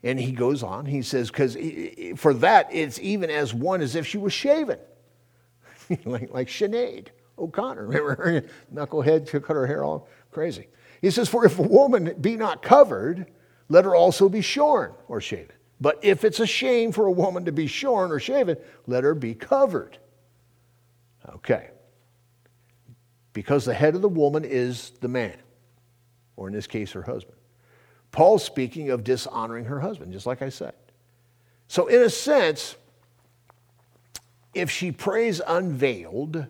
[0.03, 1.55] And he goes on, he says, because
[2.17, 4.79] for that, it's even as one as if she was shaven,
[6.05, 7.86] like, like Sinead O'Connor.
[7.88, 10.67] Remember her knucklehead, to cut her hair all crazy.
[11.01, 13.27] He says, For if a woman be not covered,
[13.67, 15.55] let her also be shorn or shaven.
[15.81, 19.15] But if it's a shame for a woman to be shorn or shaven, let her
[19.15, 19.97] be covered.
[21.35, 21.69] Okay.
[23.33, 25.37] Because the head of the woman is the man,
[26.35, 27.37] or in this case, her husband.
[28.11, 30.73] Paul's speaking of dishonoring her husband, just like I said.
[31.67, 32.75] So, in a sense,
[34.53, 36.47] if she prays unveiled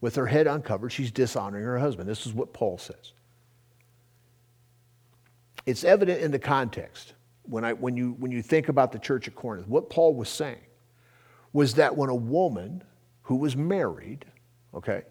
[0.00, 2.08] with her head uncovered, she's dishonoring her husband.
[2.08, 3.12] This is what Paul says.
[5.66, 7.12] It's evident in the context
[7.44, 9.66] when, I, when, you, when you think about the church at Corinth.
[9.66, 10.64] What Paul was saying
[11.52, 12.82] was that when a woman
[13.22, 14.24] who was married,
[14.74, 15.02] okay,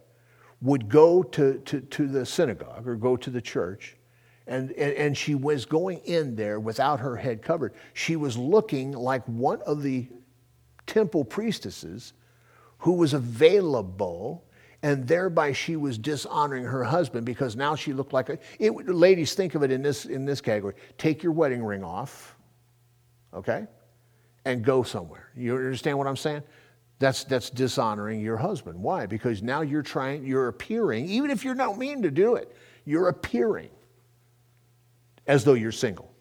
[0.62, 3.98] would go to, to, to the synagogue or go to the church,
[4.48, 7.74] and, and, and she was going in there without her head covered.
[7.94, 10.08] She was looking like one of the
[10.88, 12.13] temple priestesses
[12.80, 14.44] who was available,
[14.84, 18.39] and thereby she was dishonoring her husband because now she looked like a.
[18.60, 22.36] It, ladies, think of it in this, in this category take your wedding ring off,
[23.34, 23.67] okay,
[24.46, 25.30] and go somewhere.
[25.36, 26.44] You understand what I'm saying?
[27.00, 28.80] That's, that's dishonoring your husband.
[28.80, 29.08] Why?
[29.08, 33.08] Because now you're trying, you're appearing, even if you're not mean to do it, you're
[33.08, 33.72] appearing
[35.26, 36.13] as though you're single.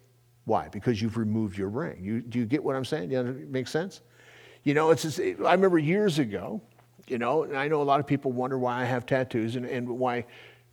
[0.46, 0.68] Why?
[0.68, 1.98] Because you've removed your ring.
[2.02, 3.10] You, do you get what I'm saying?
[3.10, 4.00] Do it make sense?
[4.64, 6.62] You know, it's just, I remember years ago,
[7.10, 9.66] you know, and I know a lot of people wonder why I have tattoos and,
[9.66, 10.24] and why,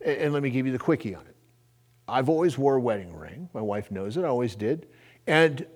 [0.04, 1.36] and let me give you the quickie on it.
[2.06, 3.48] I've always wore a wedding ring.
[3.52, 4.86] My wife knows it, I always did.
[5.26, 5.66] And,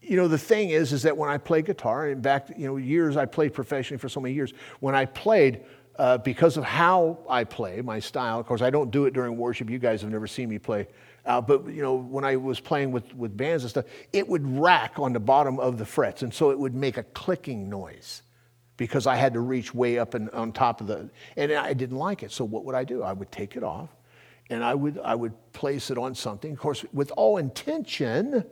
[0.00, 2.76] you know, the thing is, is that when I play guitar, and back, you know,
[2.76, 5.62] years, I played professionally for so many years, when I played,
[5.98, 9.36] uh, because of how I play, my style, of course, I don't do it during
[9.36, 9.68] worship.
[9.68, 10.86] You guys have never seen me play
[11.28, 13.84] uh, but you know, when I was playing with, with bands and stuff,
[14.14, 17.02] it would rack on the bottom of the frets, and so it would make a
[17.02, 18.22] clicking noise
[18.78, 21.98] because I had to reach way up and on top of the, and I didn't
[21.98, 22.32] like it.
[22.32, 23.02] So what would I do?
[23.02, 23.90] I would take it off,
[24.48, 28.44] and I would I would place it on something, of course, with all intention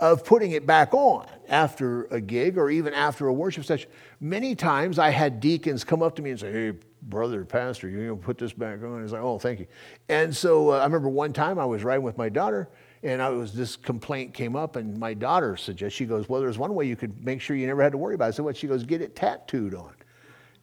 [0.00, 3.90] of putting it back on after a gig or even after a worship session.
[4.18, 8.06] Many times I had deacons come up to me and say, Hey, brother, pastor, you
[8.06, 9.02] know, put this back on.
[9.02, 9.66] He's like, Oh, thank you.
[10.08, 12.70] And so uh, I remember one time I was riding with my daughter
[13.02, 16.58] and I was this complaint came up and my daughter suggests she goes, Well, there's
[16.58, 18.28] one way you could make sure you never had to worry about it.
[18.28, 18.56] I said, What?
[18.56, 19.94] She goes, Get it tattooed on.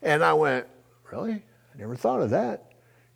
[0.02, 0.68] And I went,
[1.12, 1.34] Really?
[1.34, 2.72] I never thought of that.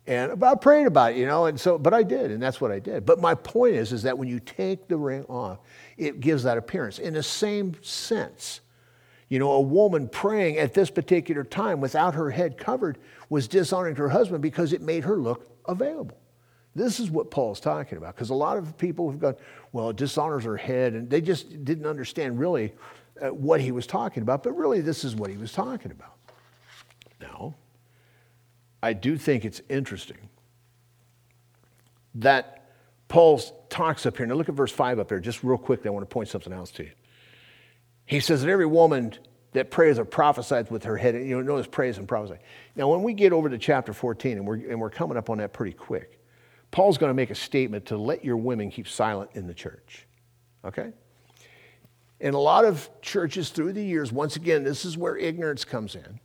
[0.06, 2.72] And I prayed about it, you know, and so, but I did, and that's what
[2.72, 3.06] I did.
[3.06, 5.60] But my point is, is that when you take the ring off,
[5.96, 6.98] it gives that appearance.
[6.98, 8.62] In the same sense,
[9.28, 13.94] you know, a woman praying at this particular time without her head covered was dishonoring
[13.94, 16.18] to her husband because it made her look available.
[16.74, 19.36] This is what Paul's talking about because a lot of people have gone,
[19.72, 22.72] well, it dishonors her head, and they just didn't understand really
[23.20, 24.42] uh, what he was talking about.
[24.42, 26.16] But really, this is what he was talking about.
[27.20, 27.54] Now,
[28.82, 30.28] I do think it's interesting
[32.16, 32.70] that
[33.08, 34.26] Paul talks up here.
[34.26, 35.88] Now look at verse 5 up here, just real quickly.
[35.88, 36.90] I want to point something else to you.
[38.06, 39.14] He says that every woman
[39.52, 42.40] that prays or prophesies with her head, you know, notice prays and prophesy.
[42.74, 45.38] Now, when we get over to chapter 14, and we're, and we're coming up on
[45.38, 46.21] that pretty quick,
[46.72, 50.08] Paul's going to make a statement to let your women keep silent in the church.
[50.64, 50.92] Okay?
[52.18, 55.94] In a lot of churches through the years, once again, this is where ignorance comes
[55.94, 56.18] in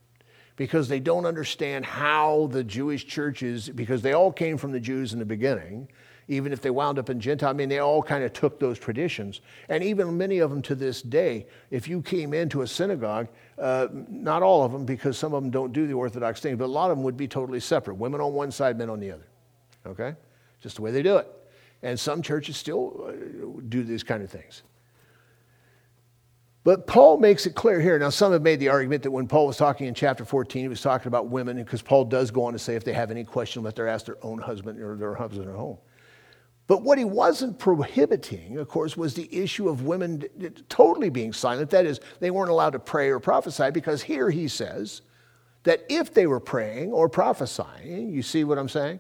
[0.56, 5.14] because they don't understand how the Jewish churches, because they all came from the Jews
[5.14, 5.88] in the beginning,
[6.30, 7.50] even if they wound up in Gentile.
[7.50, 9.42] I mean, they all kind of took those traditions.
[9.70, 13.28] And even many of them to this day, if you came into a synagogue,
[13.60, 16.66] uh, not all of them, because some of them don't do the Orthodox thing, but
[16.66, 19.12] a lot of them would be totally separate women on one side, men on the
[19.12, 19.28] other.
[19.86, 20.16] Okay?
[20.62, 21.28] Just the way they do it.
[21.84, 24.63] And some churches still uh, do these kind of things.
[26.63, 27.98] But Paul makes it clear here.
[27.98, 30.67] Now, some have made the argument that when Paul was talking in chapter 14, he
[30.67, 33.24] was talking about women, because Paul does go on to say if they have any
[33.24, 35.78] question, let them ask their own husband or their husband at home.
[36.67, 40.26] But what he wasn't prohibiting, of course, was the issue of women
[40.67, 41.70] totally being silent.
[41.70, 45.04] That is, they weren't allowed to pray or prophesy because here he says
[45.63, 49.00] that if they were praying or prophesying, you see what I'm saying?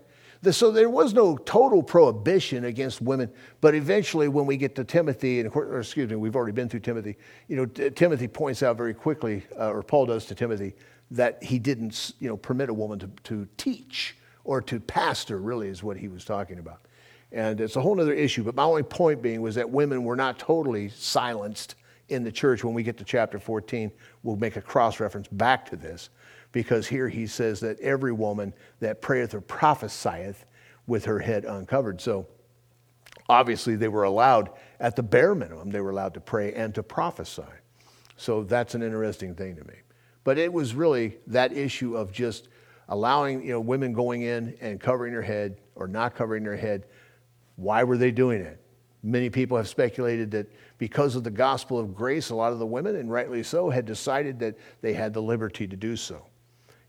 [0.51, 5.39] So there was no total prohibition against women, but eventually, when we get to Timothy,
[5.39, 7.17] and or excuse me, we've already been through Timothy.
[7.47, 10.75] You know, T- Timothy points out very quickly, uh, or Paul does to Timothy,
[11.11, 15.39] that he didn't, you know, permit a woman to, to teach or to pastor.
[15.39, 16.81] Really, is what he was talking about,
[17.31, 18.43] and it's a whole other issue.
[18.43, 21.75] But my only point being was that women were not totally silenced
[22.09, 22.63] in the church.
[22.63, 26.09] When we get to chapter 14, we'll make a cross reference back to this
[26.57, 30.43] because here he says that every woman that prayeth or prophesieth
[30.87, 32.01] with her head uncovered.
[32.01, 32.25] So
[33.29, 36.81] obviously they were allowed, at the bare minimum, they were allowed to pray and to
[36.81, 37.43] prophesy.
[38.15, 39.75] So that's an interesting thing to me.
[40.23, 42.47] But it was really that issue of just
[42.89, 46.87] allowing you know, women going in and covering their head or not covering their head.
[47.57, 48.59] Why were they doing it?
[49.03, 52.65] Many people have speculated that because of the gospel of grace, a lot of the
[52.65, 56.25] women, and rightly so, had decided that they had the liberty to do so.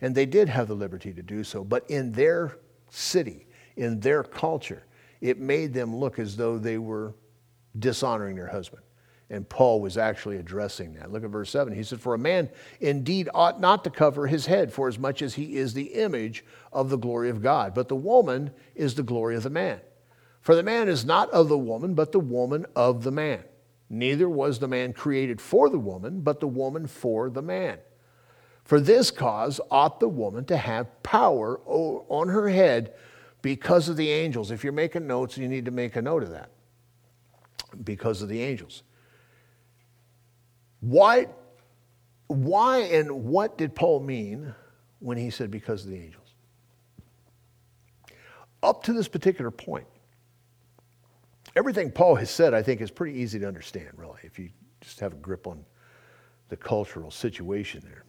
[0.01, 2.59] And they did have the liberty to do so, but in their
[2.91, 4.85] city, in their culture,
[5.21, 7.15] it made them look as though they were
[7.79, 8.83] dishonoring their husband.
[9.31, 11.13] And Paul was actually addressing that.
[11.13, 11.75] Look at verse 7.
[11.75, 12.49] He said, For a man
[12.81, 16.45] indeed ought not to cover his head, for as much as he is the image
[16.73, 17.75] of the glory of God.
[17.75, 19.81] But the woman is the glory of the man.
[20.41, 23.45] For the man is not of the woman, but the woman of the man.
[23.91, 27.79] Neither was the man created for the woman, but the woman for the man.
[28.69, 32.93] For this cause ought the woman to have power on her head
[33.41, 34.51] because of the angels.
[34.51, 36.51] If you're making notes, you need to make a note of that.
[37.83, 38.83] Because of the angels.
[40.81, 41.29] Why,
[42.27, 44.55] why and what did Paul mean
[44.99, 46.35] when he said because of the angels?
[48.63, 49.87] Up to this particular point,
[51.57, 54.51] everything Paul has said, I think, is pretty easy to understand, really, if you
[54.83, 55.65] just have a grip on
[56.51, 58.05] the cultural situation there.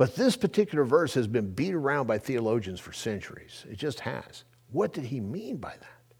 [0.00, 3.66] But this particular verse has been beat around by theologians for centuries.
[3.70, 4.44] It just has.
[4.72, 6.14] What did he mean by that?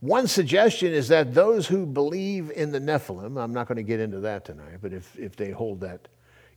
[0.00, 3.98] One suggestion is that those who believe in the Nephilim, I'm not going to get
[3.98, 6.06] into that tonight, but if, if they hold that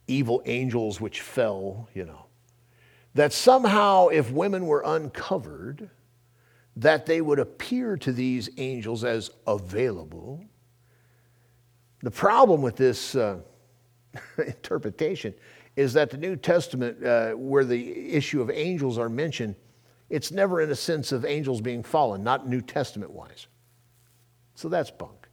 [0.07, 2.25] evil angels which fell, you know,
[3.13, 5.89] that somehow if women were uncovered,
[6.75, 10.43] that they would appear to these angels as available.
[12.03, 13.37] The problem with this uh,
[14.37, 15.33] interpretation
[15.75, 19.55] is that the New Testament, uh, where the issue of angels are mentioned,
[20.09, 23.47] it's never in a sense of angels being fallen, not New Testament wise.
[24.53, 25.27] So that's bunk.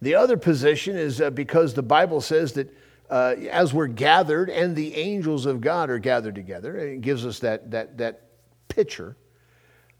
[0.00, 2.74] The other position is uh, because the Bible says that
[3.10, 7.38] uh, as we're gathered and the angels of God are gathered together, it gives us
[7.40, 8.22] that, that, that
[8.68, 9.16] picture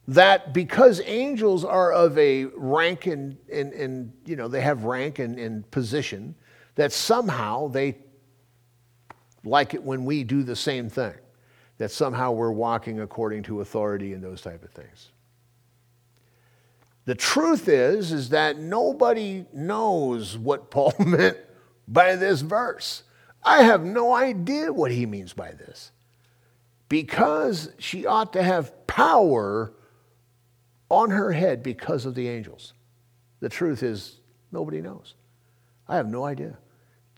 [0.08, 5.18] that because angels are of a rank and, and, and you know, they have rank
[5.18, 6.34] and, and position,
[6.76, 7.98] that somehow they
[9.48, 11.14] like it when we do the same thing,
[11.78, 15.10] that somehow we're walking according to authority and those type of things.
[17.04, 21.38] The truth is, is that nobody knows what Paul meant
[21.86, 23.02] by this verse.
[23.42, 25.90] I have no idea what he means by this.
[26.88, 29.72] Because she ought to have power
[30.90, 32.74] on her head because of the angels.
[33.40, 34.20] The truth is,
[34.52, 35.14] nobody knows.
[35.86, 36.58] I have no idea.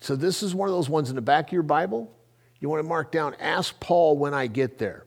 [0.01, 2.13] So, this is one of those ones in the back of your Bible.
[2.61, 5.07] You want to mark down, ask Paul when I get there.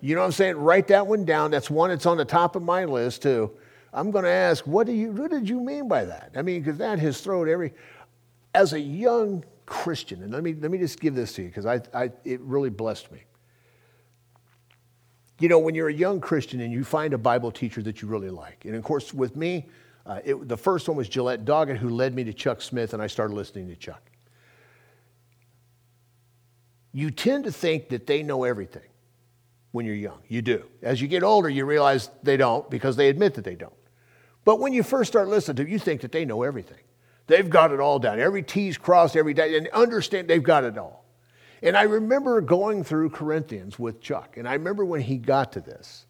[0.00, 0.56] You know what I'm saying?
[0.56, 1.50] Write that one down.
[1.50, 3.50] That's one that's on the top of my list, too.
[3.92, 6.32] I'm going to ask, what, do you, what did you mean by that?
[6.34, 7.72] I mean, because that has thrown every.
[8.54, 11.66] As a young Christian, and let me, let me just give this to you because
[11.66, 13.24] I, I, it really blessed me.
[15.38, 18.08] You know, when you're a young Christian and you find a Bible teacher that you
[18.08, 19.66] really like, and of course, with me,
[20.06, 23.02] uh, it, the first one was Gillette Doggett, who led me to Chuck Smith, and
[23.02, 24.05] I started listening to Chuck.
[26.96, 28.88] You tend to think that they know everything
[29.70, 30.18] when you're young.
[30.28, 30.64] You do.
[30.80, 33.76] As you get older, you realize they don't because they admit that they don't.
[34.46, 36.80] But when you first start listening to them, you think that they know everything.
[37.26, 38.18] They've got it all down.
[38.18, 41.04] Every T's crossed, every day, and understand they've got it all.
[41.62, 45.60] And I remember going through Corinthians with Chuck, and I remember when he got to
[45.60, 46.06] this,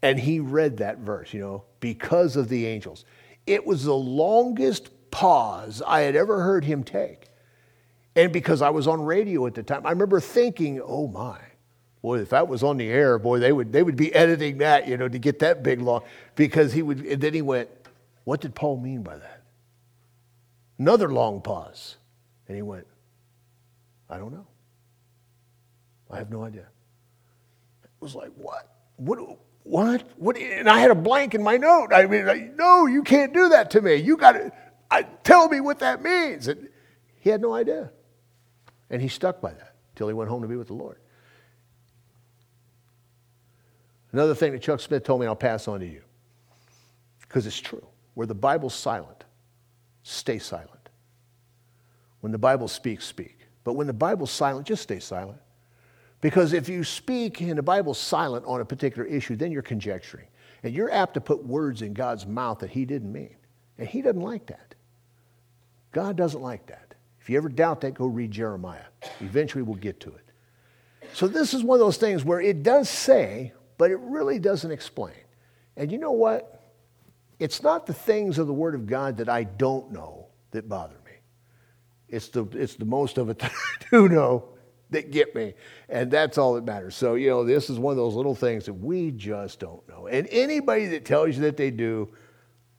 [0.00, 3.04] and he read that verse, you know, because of the angels.
[3.48, 7.27] It was the longest pause I had ever heard him take.
[8.18, 11.38] And because I was on radio at the time, I remember thinking, oh my,
[12.02, 14.88] boy, if that was on the air, boy, they would, they would be editing that,
[14.88, 16.02] you know, to get that big long.
[16.34, 17.68] Because he would, and then he went,
[18.24, 19.44] what did Paul mean by that?
[20.80, 21.96] Another long pause.
[22.48, 22.88] And he went,
[24.10, 24.48] I don't know.
[26.10, 26.66] I have no idea.
[27.84, 28.68] It was like, what?
[28.96, 30.02] What, what?
[30.16, 30.36] What?
[30.36, 31.92] And I had a blank in my note.
[31.94, 33.94] I mean, like, no, you can't do that to me.
[33.94, 34.52] You got to
[35.22, 36.48] tell me what that means.
[36.48, 36.68] And
[37.20, 37.92] he had no idea.
[38.90, 40.98] And he stuck by that till he went home to be with the Lord.
[44.12, 46.02] Another thing that Chuck Smith told me, I'll pass on to you
[47.20, 47.86] because it's true.
[48.14, 49.24] Where the Bible's silent,
[50.02, 50.88] stay silent.
[52.20, 53.38] When the Bible speaks, speak.
[53.64, 55.38] But when the Bible's silent, just stay silent.
[56.20, 60.26] Because if you speak and the Bible's silent on a particular issue, then you're conjecturing.
[60.62, 63.36] And you're apt to put words in God's mouth that He didn't mean.
[63.76, 64.74] And He doesn't like that.
[65.92, 66.87] God doesn't like that.
[67.28, 68.86] If you ever doubt that, go read Jeremiah.
[69.20, 70.32] Eventually we'll get to it.
[71.12, 74.70] So this is one of those things where it does say, but it really doesn't
[74.70, 75.12] explain.
[75.76, 76.72] And you know what?
[77.38, 80.96] It's not the things of the Word of God that I don't know that bother
[81.04, 81.12] me.
[82.08, 84.48] It's the, it's the most of it that I do know
[84.88, 85.52] that get me.
[85.90, 86.96] And that's all that matters.
[86.96, 90.06] So, you know, this is one of those little things that we just don't know.
[90.06, 92.08] And anybody that tells you that they do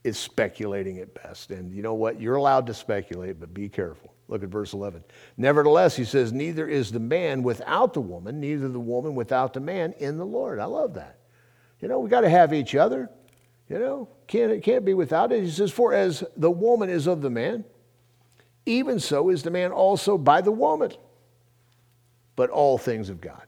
[0.03, 1.51] is speculating at best.
[1.51, 2.19] And you know what?
[2.19, 4.15] You're allowed to speculate, but be careful.
[4.29, 5.03] Look at verse 11.
[5.37, 9.59] Nevertheless, he says, Neither is the man without the woman, neither the woman without the
[9.59, 10.59] man in the Lord.
[10.59, 11.17] I love that.
[11.81, 13.09] You know, we got to have each other.
[13.67, 15.43] You know, can't, it can't be without it.
[15.43, 17.65] He says, For as the woman is of the man,
[18.67, 20.91] even so is the man also by the woman
[22.35, 23.43] but all things of God.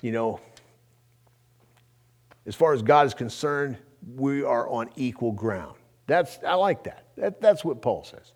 [0.00, 0.40] You know,
[2.46, 3.76] as far as God is concerned,
[4.16, 5.76] we are on equal ground.
[6.06, 7.04] That's, I like that.
[7.16, 8.32] that that's what Paul says.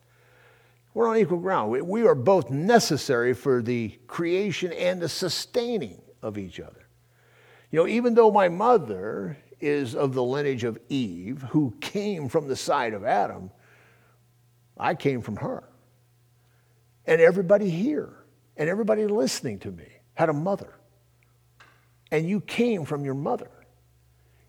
[0.97, 1.71] We're on equal ground.
[1.71, 6.89] We, we are both necessary for the creation and the sustaining of each other.
[7.71, 12.49] You know, even though my mother is of the lineage of Eve, who came from
[12.49, 13.51] the side of Adam,
[14.79, 15.69] I came from her.
[17.05, 18.25] And everybody here
[18.57, 20.79] and everybody listening to me had a mother.
[22.11, 23.51] And you came from your mother.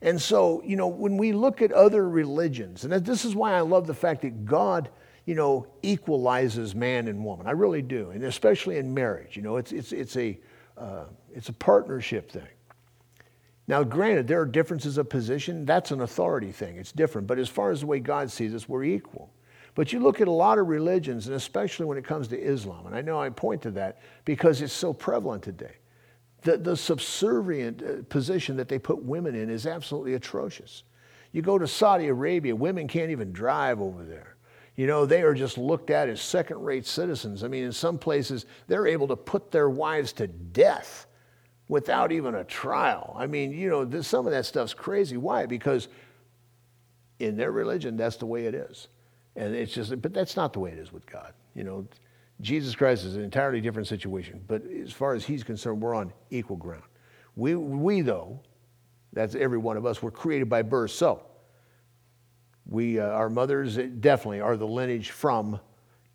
[0.02, 3.60] And so, you know, when we look at other religions, and this is why I
[3.60, 4.90] love the fact that God,
[5.28, 7.48] you know, equalizes man and woman.
[7.48, 9.36] I really do, and especially in marriage.
[9.36, 10.40] You know, it's, it's, it's, a,
[10.78, 11.04] uh,
[11.36, 12.48] it's a partnership thing.
[13.68, 15.66] Now, granted, there are differences of position.
[15.66, 16.78] That's an authority thing.
[16.78, 17.28] It's different.
[17.28, 19.30] But as far as the way God sees us, we're equal.
[19.76, 22.86] But you look at a lot of religions, and especially when it comes to Islam,
[22.88, 25.76] and I know I point to that because it's so prevalent today.
[26.44, 30.84] The, the subservient uh, position that they put women in is absolutely atrocious.
[31.34, 34.37] You go to Saudi Arabia, women can't even drive over there.
[34.78, 37.44] You know, they are just looked at as second rate citizens.
[37.44, 41.08] I mean, in some places, they're able to put their wives to death
[41.68, 43.16] without even a trial.
[43.18, 45.18] I mean, you know, this, some of that stuff's crazy.
[45.18, 45.48] Why?
[45.48, 45.88] Because
[47.20, 48.88] in their religion, that's the way it is.
[49.36, 51.34] And it's just, but that's not the way it is with God.
[51.56, 51.88] You know,
[52.42, 54.44] Jesus Christ is an entirely different situation.
[54.48, 56.84] But as far as he's concerned, we're on equal ground.
[57.36, 58.42] We, we though,
[59.12, 60.92] that's every one of us, we're created by birth.
[60.92, 61.24] So,
[62.70, 65.60] we, uh, our mothers definitely are the lineage from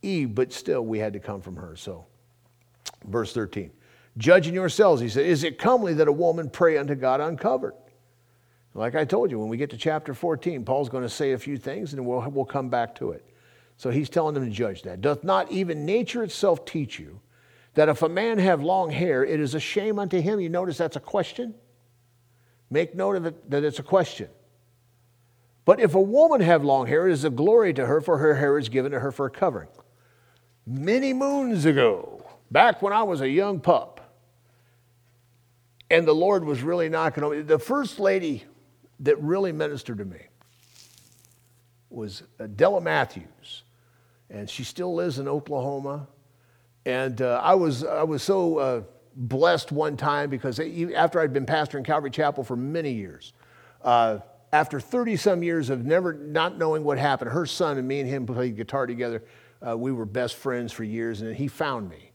[0.02, 1.76] Eve, but still we had to come from her.
[1.76, 2.06] So,
[3.04, 3.70] verse 13.
[4.18, 7.74] Judging yourselves, he said, is it comely that a woman pray unto God uncovered?
[8.74, 11.38] Like I told you, when we get to chapter 14, Paul's going to say a
[11.38, 13.24] few things and we'll, we'll come back to it.
[13.76, 15.00] So he's telling them to judge that.
[15.00, 17.20] Doth not even nature itself teach you
[17.74, 20.40] that if a man have long hair, it is a shame unto him?
[20.40, 21.54] You notice that's a question?
[22.70, 24.28] Make note of it that it's a question.
[25.64, 28.34] But if a woman have long hair, it is a glory to her, for her
[28.34, 29.68] hair is given to her for a covering.
[30.66, 34.00] Many moons ago, back when I was a young pup,
[35.90, 38.44] and the Lord was really knocking on me, the first lady
[39.00, 40.20] that really ministered to me
[41.90, 43.64] was uh, Della Matthews,
[44.30, 46.08] and she still lives in Oklahoma.
[46.86, 48.82] And uh, I was I was so uh,
[49.14, 53.34] blessed one time because after I'd been pastoring Calvary Chapel for many years,
[53.82, 54.18] uh,
[54.52, 58.08] after 30 some years of never not knowing what happened, her son and me and
[58.08, 59.22] him played guitar together.
[59.66, 62.12] Uh, we were best friends for years, and he found me.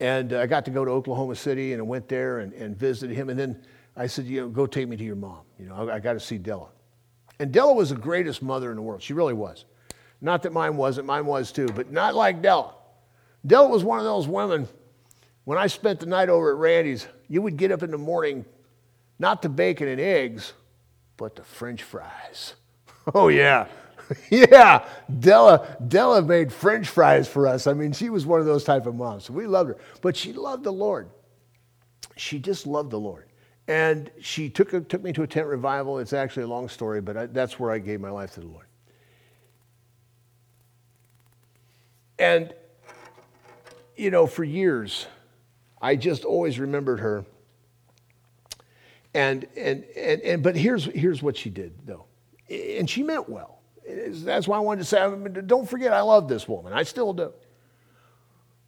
[0.00, 2.76] And uh, I got to go to Oklahoma City and I went there and, and
[2.76, 3.28] visited him.
[3.30, 3.64] And then
[3.96, 5.40] I said, you know, go take me to your mom.
[5.58, 6.68] You know, I, I got to see Della.
[7.40, 9.02] And Della was the greatest mother in the world.
[9.02, 9.64] She really was.
[10.20, 12.74] Not that mine wasn't, mine was too, but not like Della.
[13.46, 14.66] Della was one of those women,
[15.44, 18.44] when I spent the night over at Randy's, you would get up in the morning,
[19.18, 20.52] not to bacon and eggs,
[21.18, 22.54] but the French fries.
[23.14, 23.66] Oh, yeah.
[24.30, 24.86] yeah.
[25.18, 27.66] Della, Della made French fries for us.
[27.66, 29.30] I mean, she was one of those type of moms.
[29.30, 29.76] we loved her.
[30.02, 31.08] But she loved the Lord.
[32.18, 33.28] She just loved the Lord.
[33.66, 36.00] And she took, took me to a tent revival.
[36.00, 38.46] It's actually a long story, but I, that's where I gave my life to the
[38.46, 38.66] Lord.
[42.18, 42.52] And,
[43.96, 45.06] you know, for years,
[45.80, 47.24] I just always remembered her.
[49.18, 52.04] And, and, and, and, but here's, here's what she did, though.
[52.48, 53.58] And she meant well.
[53.84, 56.72] That's why I wanted to say, don't forget, I love this woman.
[56.72, 57.32] I still do.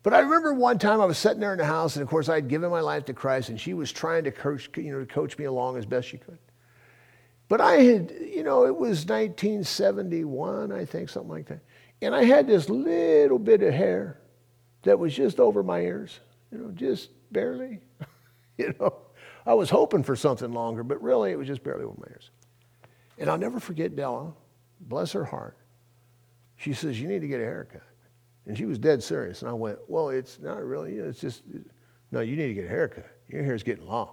[0.03, 2.29] But I remember one time I was sitting there in the house, and of course,
[2.29, 4.99] I had given my life to Christ, and she was trying to coach, you know,
[4.99, 6.39] to coach me along as best she could.
[7.47, 11.61] But I had, you know, it was 1971, I think, something like that.
[12.03, 14.19] And I had this little bit of hair
[14.83, 16.19] that was just over my ears,
[16.51, 17.79] you know, just barely.
[18.59, 18.95] you know,
[19.51, 22.31] I was hoping for something longer, but really it was just barely over my ears.
[23.19, 24.33] And I'll never forget Della,
[24.79, 25.59] bless her heart.
[26.55, 27.83] She says, You need to get a haircut.
[28.47, 29.43] And she was dead serious.
[29.43, 31.43] And I went, Well, it's not really, it's just,
[32.13, 33.11] no, you need to get a haircut.
[33.27, 34.11] Your hair's getting long.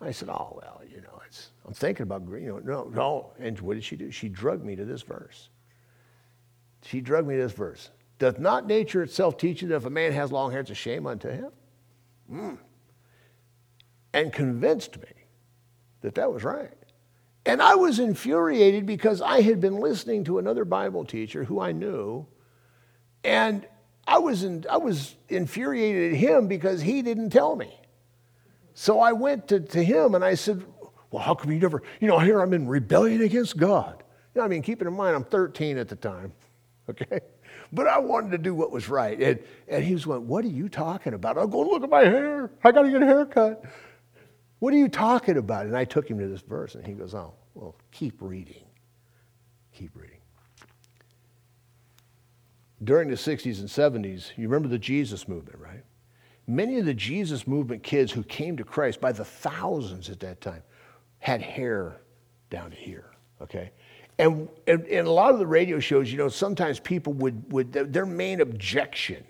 [0.00, 3.32] I said, Oh, well, you know, it's, I'm thinking about, you know, no, no.
[3.40, 4.12] And what did she do?
[4.12, 5.48] She drugged me to this verse.
[6.84, 7.90] She drugged me to this verse.
[8.20, 10.74] Doth not nature itself teach you that if a man has long hair, it's a
[10.76, 11.50] shame unto him?
[12.32, 12.58] Mm.
[14.12, 15.08] And convinced me
[16.02, 16.70] that that was right.
[17.44, 21.72] And I was infuriated because I had been listening to another Bible teacher who I
[21.72, 22.26] knew,
[23.24, 23.66] and
[24.06, 27.78] I was, in, I was infuriated at him because he didn't tell me.
[28.74, 30.64] So I went to, to him and I said,
[31.10, 34.02] Well, how come you never, you know, here I'm in rebellion against God.
[34.34, 36.32] You know, I mean, keeping in mind I'm 13 at the time,
[36.90, 37.20] okay?
[37.72, 39.18] But I wanted to do what was right.
[39.20, 41.38] And, and he was going, What are you talking about?
[41.38, 42.50] I'll go, Look at my hair.
[42.62, 43.64] I got to get a haircut.
[44.62, 45.66] What are you talking about?
[45.66, 48.62] And I took him to this verse, and he goes, Oh, well, keep reading.
[49.74, 50.20] Keep reading.
[52.84, 55.82] During the 60s and 70s, you remember the Jesus movement, right?
[56.46, 60.40] Many of the Jesus movement kids who came to Christ by the thousands at that
[60.40, 60.62] time
[61.18, 62.00] had hair
[62.48, 63.10] down to here,
[63.40, 63.72] okay?
[64.20, 68.06] And, and, a lot of the radio shows, you know, sometimes people would, would their
[68.06, 69.24] main objection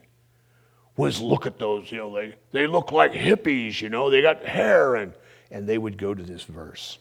[0.98, 4.44] was look at those, you know, they, they look like hippies, you know, they got
[4.44, 5.14] hair, and,
[5.52, 6.98] and they would go to this verse.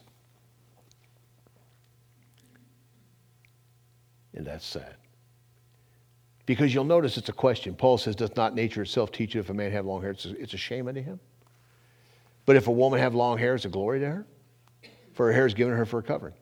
[4.34, 4.94] And that's sad.
[6.44, 7.74] Because you'll notice it's a question.
[7.74, 10.10] Paul says, Does not nature itself teach you if a man have long hair?
[10.10, 11.18] It's a, it's a shame unto him.
[12.44, 14.26] But if a woman have long hair, it's a glory to her.
[15.14, 16.34] For her hair is given her for a covering.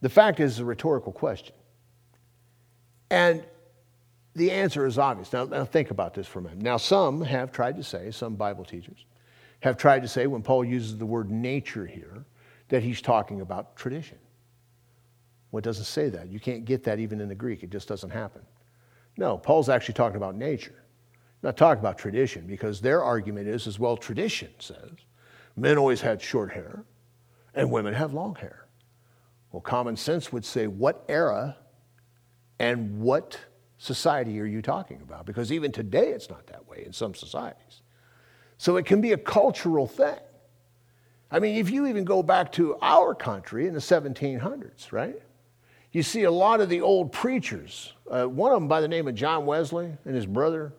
[0.00, 1.54] The fact is, it's a rhetorical question.
[3.10, 3.44] And
[4.34, 5.32] the answer is obvious.
[5.32, 6.58] Now, now, think about this for a minute.
[6.58, 9.06] Now, some have tried to say, some Bible teachers
[9.60, 12.24] have tried to say, when Paul uses the word nature here,
[12.68, 14.18] that he's talking about tradition.
[15.50, 16.28] Well, doesn't say that.
[16.28, 18.42] You can't get that even in the Greek, it just doesn't happen.
[19.16, 20.84] No, Paul's actually talking about nature,
[21.42, 24.92] not talking about tradition, because their argument is as well, tradition says
[25.56, 26.84] men always had short hair
[27.54, 28.66] and women have long hair.
[29.50, 31.56] Well, common sense would say, what era
[32.58, 33.40] and what
[33.78, 35.26] society are you talking about?
[35.26, 37.82] Because even today it's not that way in some societies.
[38.58, 40.18] So it can be a cultural thing.
[41.30, 45.20] I mean, if you even go back to our country in the 1700s, right?
[45.92, 49.08] You see a lot of the old preachers, uh, one of them by the name
[49.08, 50.72] of John Wesley and his brother,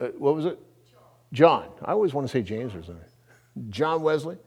[0.00, 0.58] uh, what was it?
[0.90, 1.02] John.
[1.32, 1.68] John.
[1.84, 3.04] I always want to say James or something.
[3.68, 4.38] John Wesley,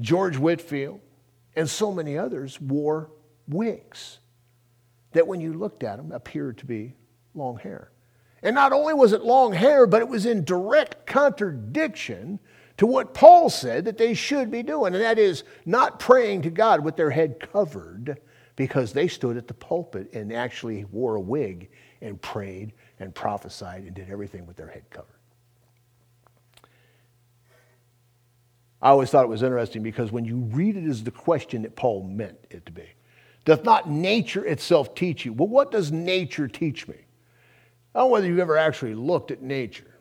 [0.00, 1.00] George Whitefield,
[1.56, 3.10] and so many others wore
[3.46, 4.18] wigs
[5.12, 6.94] that when you looked at them appeared to be
[7.34, 7.90] long hair.
[8.44, 12.38] And not only was it long hair, but it was in direct contradiction
[12.76, 16.50] to what Paul said that they should be doing, and that is not praying to
[16.50, 18.20] God with their head covered
[18.54, 21.70] because they stood at the pulpit and actually wore a wig
[22.02, 25.08] and prayed and prophesied and did everything with their head covered.
[28.82, 31.74] I always thought it was interesting because when you read it as the question that
[31.74, 32.84] Paul meant it to be,
[33.46, 35.32] doth not nature itself teach you?
[35.32, 37.03] Well, what does nature teach me?
[37.94, 39.98] I don't know whether you've ever actually looked at nature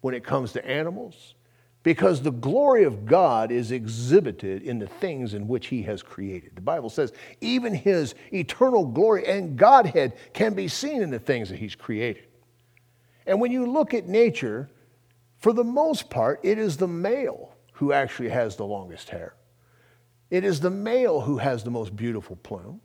[0.00, 1.34] when it comes to animals,
[1.82, 6.56] because the glory of God is exhibited in the things in which He has created.
[6.56, 11.48] The Bible says even His eternal glory and Godhead can be seen in the things
[11.50, 12.26] that He's created.
[13.26, 14.68] And when you look at nature,
[15.38, 19.34] for the most part, it is the male who actually has the longest hair.
[20.30, 22.80] It is the male who has the most beautiful plume.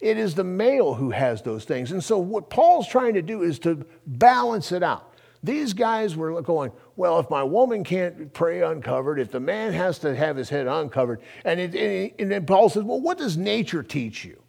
[0.00, 1.92] It is the male who has those things.
[1.92, 5.14] And so, what Paul's trying to do is to balance it out.
[5.42, 9.98] These guys were going, well, if my woman can't pray uncovered, if the man has
[10.00, 13.82] to have his head uncovered, and, it, and then Paul says, well, what does nature
[13.82, 14.40] teach you?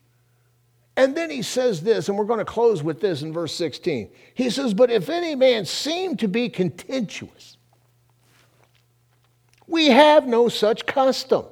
[0.98, 4.12] And then he says this, and we're going to close with this in verse 16.
[4.34, 7.58] He says, But if any man seem to be contentious,
[9.68, 11.46] we have no such custom,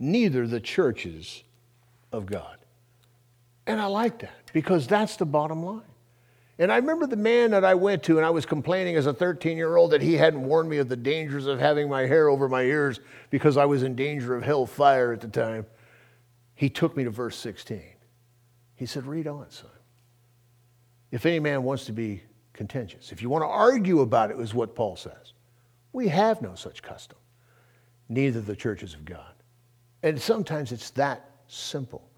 [0.00, 1.44] neither the churches
[2.10, 2.55] of God.
[3.66, 5.82] And I like that because that's the bottom line.
[6.58, 9.12] And I remember the man that I went to, and I was complaining as a
[9.12, 12.28] 13 year old that he hadn't warned me of the dangers of having my hair
[12.28, 13.00] over my ears
[13.30, 15.66] because I was in danger of hellfire at the time.
[16.54, 17.82] He took me to verse 16.
[18.76, 19.70] He said, Read on, son.
[21.10, 22.22] If any man wants to be
[22.54, 25.34] contentious, if you want to argue about it, is what Paul says.
[25.92, 27.18] We have no such custom,
[28.08, 29.32] neither the churches of God.
[30.02, 32.08] And sometimes it's that simple.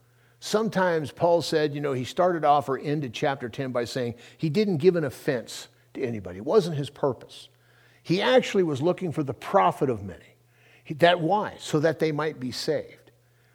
[0.40, 4.48] Sometimes Paul said, you know, he started off or ended chapter 10 by saying he
[4.48, 6.38] didn't give an offense to anybody.
[6.38, 7.48] It wasn't his purpose.
[8.02, 10.36] He actually was looking for the profit of many.
[10.98, 11.56] That why?
[11.58, 13.10] So that they might be saved.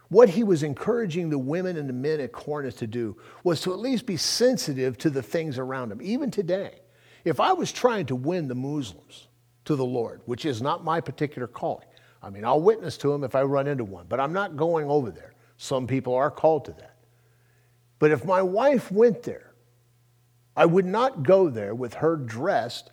[0.09, 3.73] What he was encouraging the women and the men at Corinth to do was to
[3.73, 5.99] at least be sensitive to the things around them.
[6.03, 6.81] Even today,
[7.23, 9.27] if I was trying to win the Muslims
[9.65, 11.87] to the Lord, which is not my particular calling,
[12.21, 14.87] I mean, I'll witness to them if I run into one, but I'm not going
[14.87, 15.32] over there.
[15.57, 16.95] Some people are called to that.
[17.99, 19.53] But if my wife went there,
[20.55, 22.91] I would not go there with her dressed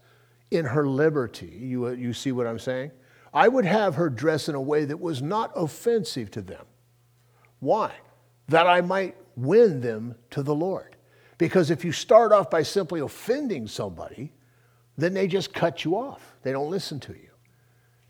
[0.50, 1.46] in her liberty.
[1.46, 2.92] You, uh, you see what I'm saying?
[3.32, 6.64] I would have her dress in a way that was not offensive to them.
[7.60, 7.92] Why?
[8.48, 10.96] That I might win them to the Lord.
[11.38, 14.32] Because if you start off by simply offending somebody,
[14.96, 16.34] then they just cut you off.
[16.42, 17.29] They don't listen to you.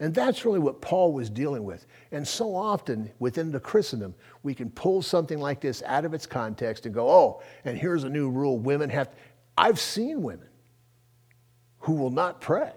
[0.01, 1.87] And that's really what Paul was dealing with.
[2.11, 6.25] And so often within the Christendom, we can pull something like this out of its
[6.27, 9.11] context and go, oh, and here's a new rule women have.
[9.11, 9.17] To.
[9.59, 10.49] I've seen women
[11.81, 12.73] who will not pray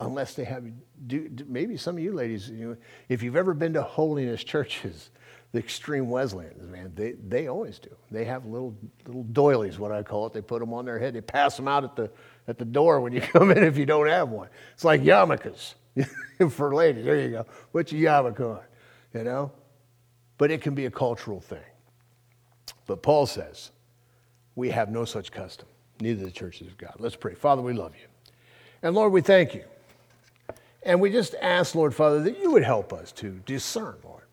[0.00, 0.64] unless they have.
[1.06, 2.76] Do, maybe some of you ladies, you know,
[3.10, 5.10] if you've ever been to holiness churches,
[5.52, 7.94] the extreme Wesleyans, man, they, they always do.
[8.10, 8.74] They have little
[9.06, 10.32] little doilies, what I call it.
[10.32, 11.12] They put them on their head.
[11.12, 12.10] They pass them out at the
[12.48, 14.48] at the door when you come in if you don't have one.
[14.72, 15.74] It's like yarmulkes.
[16.50, 17.04] for ladies.
[17.04, 17.46] There you go.
[17.72, 18.60] Put your yarmulke on,
[19.14, 19.52] you know?
[20.38, 21.58] But it can be a cultural thing.
[22.86, 23.70] But Paul says,
[24.54, 25.68] we have no such custom,
[26.00, 26.94] neither the churches of God.
[26.98, 27.34] Let's pray.
[27.34, 28.06] Father, we love you.
[28.82, 29.64] And Lord, we thank you.
[30.82, 34.24] And we just ask, Lord Father, that you would help us to discern, Lord.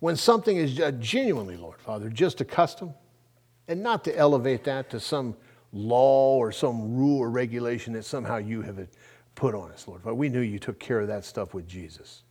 [0.00, 2.94] When something is genuinely, Lord Father, just a custom,
[3.66, 5.36] and not to elevate that to some
[5.72, 8.78] law or some rule or regulation that somehow you have
[9.38, 10.04] put on us, Lord.
[10.04, 12.24] We knew you took care of that stuff with Jesus.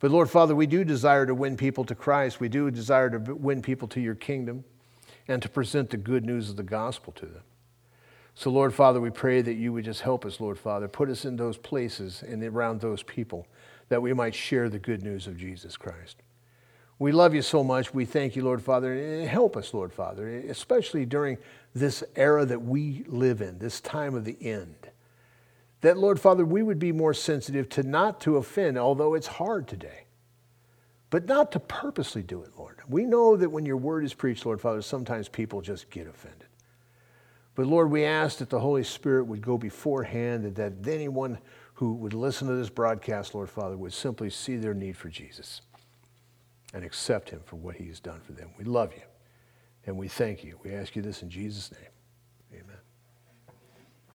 [0.00, 2.40] But Lord Father, we do desire to win people to Christ.
[2.40, 4.64] We do desire to win people to your kingdom
[5.28, 7.42] and to present the good news of the gospel to them.
[8.34, 10.88] So, Lord Father, we pray that you would just help us, Lord Father.
[10.88, 13.46] Put us in those places and around those people
[13.90, 16.16] that we might share the good news of Jesus Christ.
[16.98, 17.92] We love you so much.
[17.92, 18.94] We thank you, Lord Father.
[18.94, 21.36] And help us, Lord Father, especially during
[21.74, 24.88] this era that we live in, this time of the end
[25.84, 29.68] that, Lord Father, we would be more sensitive to not to offend, although it's hard
[29.68, 30.06] today,
[31.10, 32.78] but not to purposely do it, Lord.
[32.88, 36.48] We know that when your word is preached, Lord Father, sometimes people just get offended.
[37.54, 41.36] But Lord, we ask that the Holy Spirit would go beforehand and that anyone
[41.74, 45.60] who would listen to this broadcast, Lord Father, would simply see their need for Jesus
[46.72, 48.48] and accept him for what he has done for them.
[48.56, 49.02] We love you
[49.84, 50.58] and we thank you.
[50.64, 51.93] We ask you this in Jesus' name.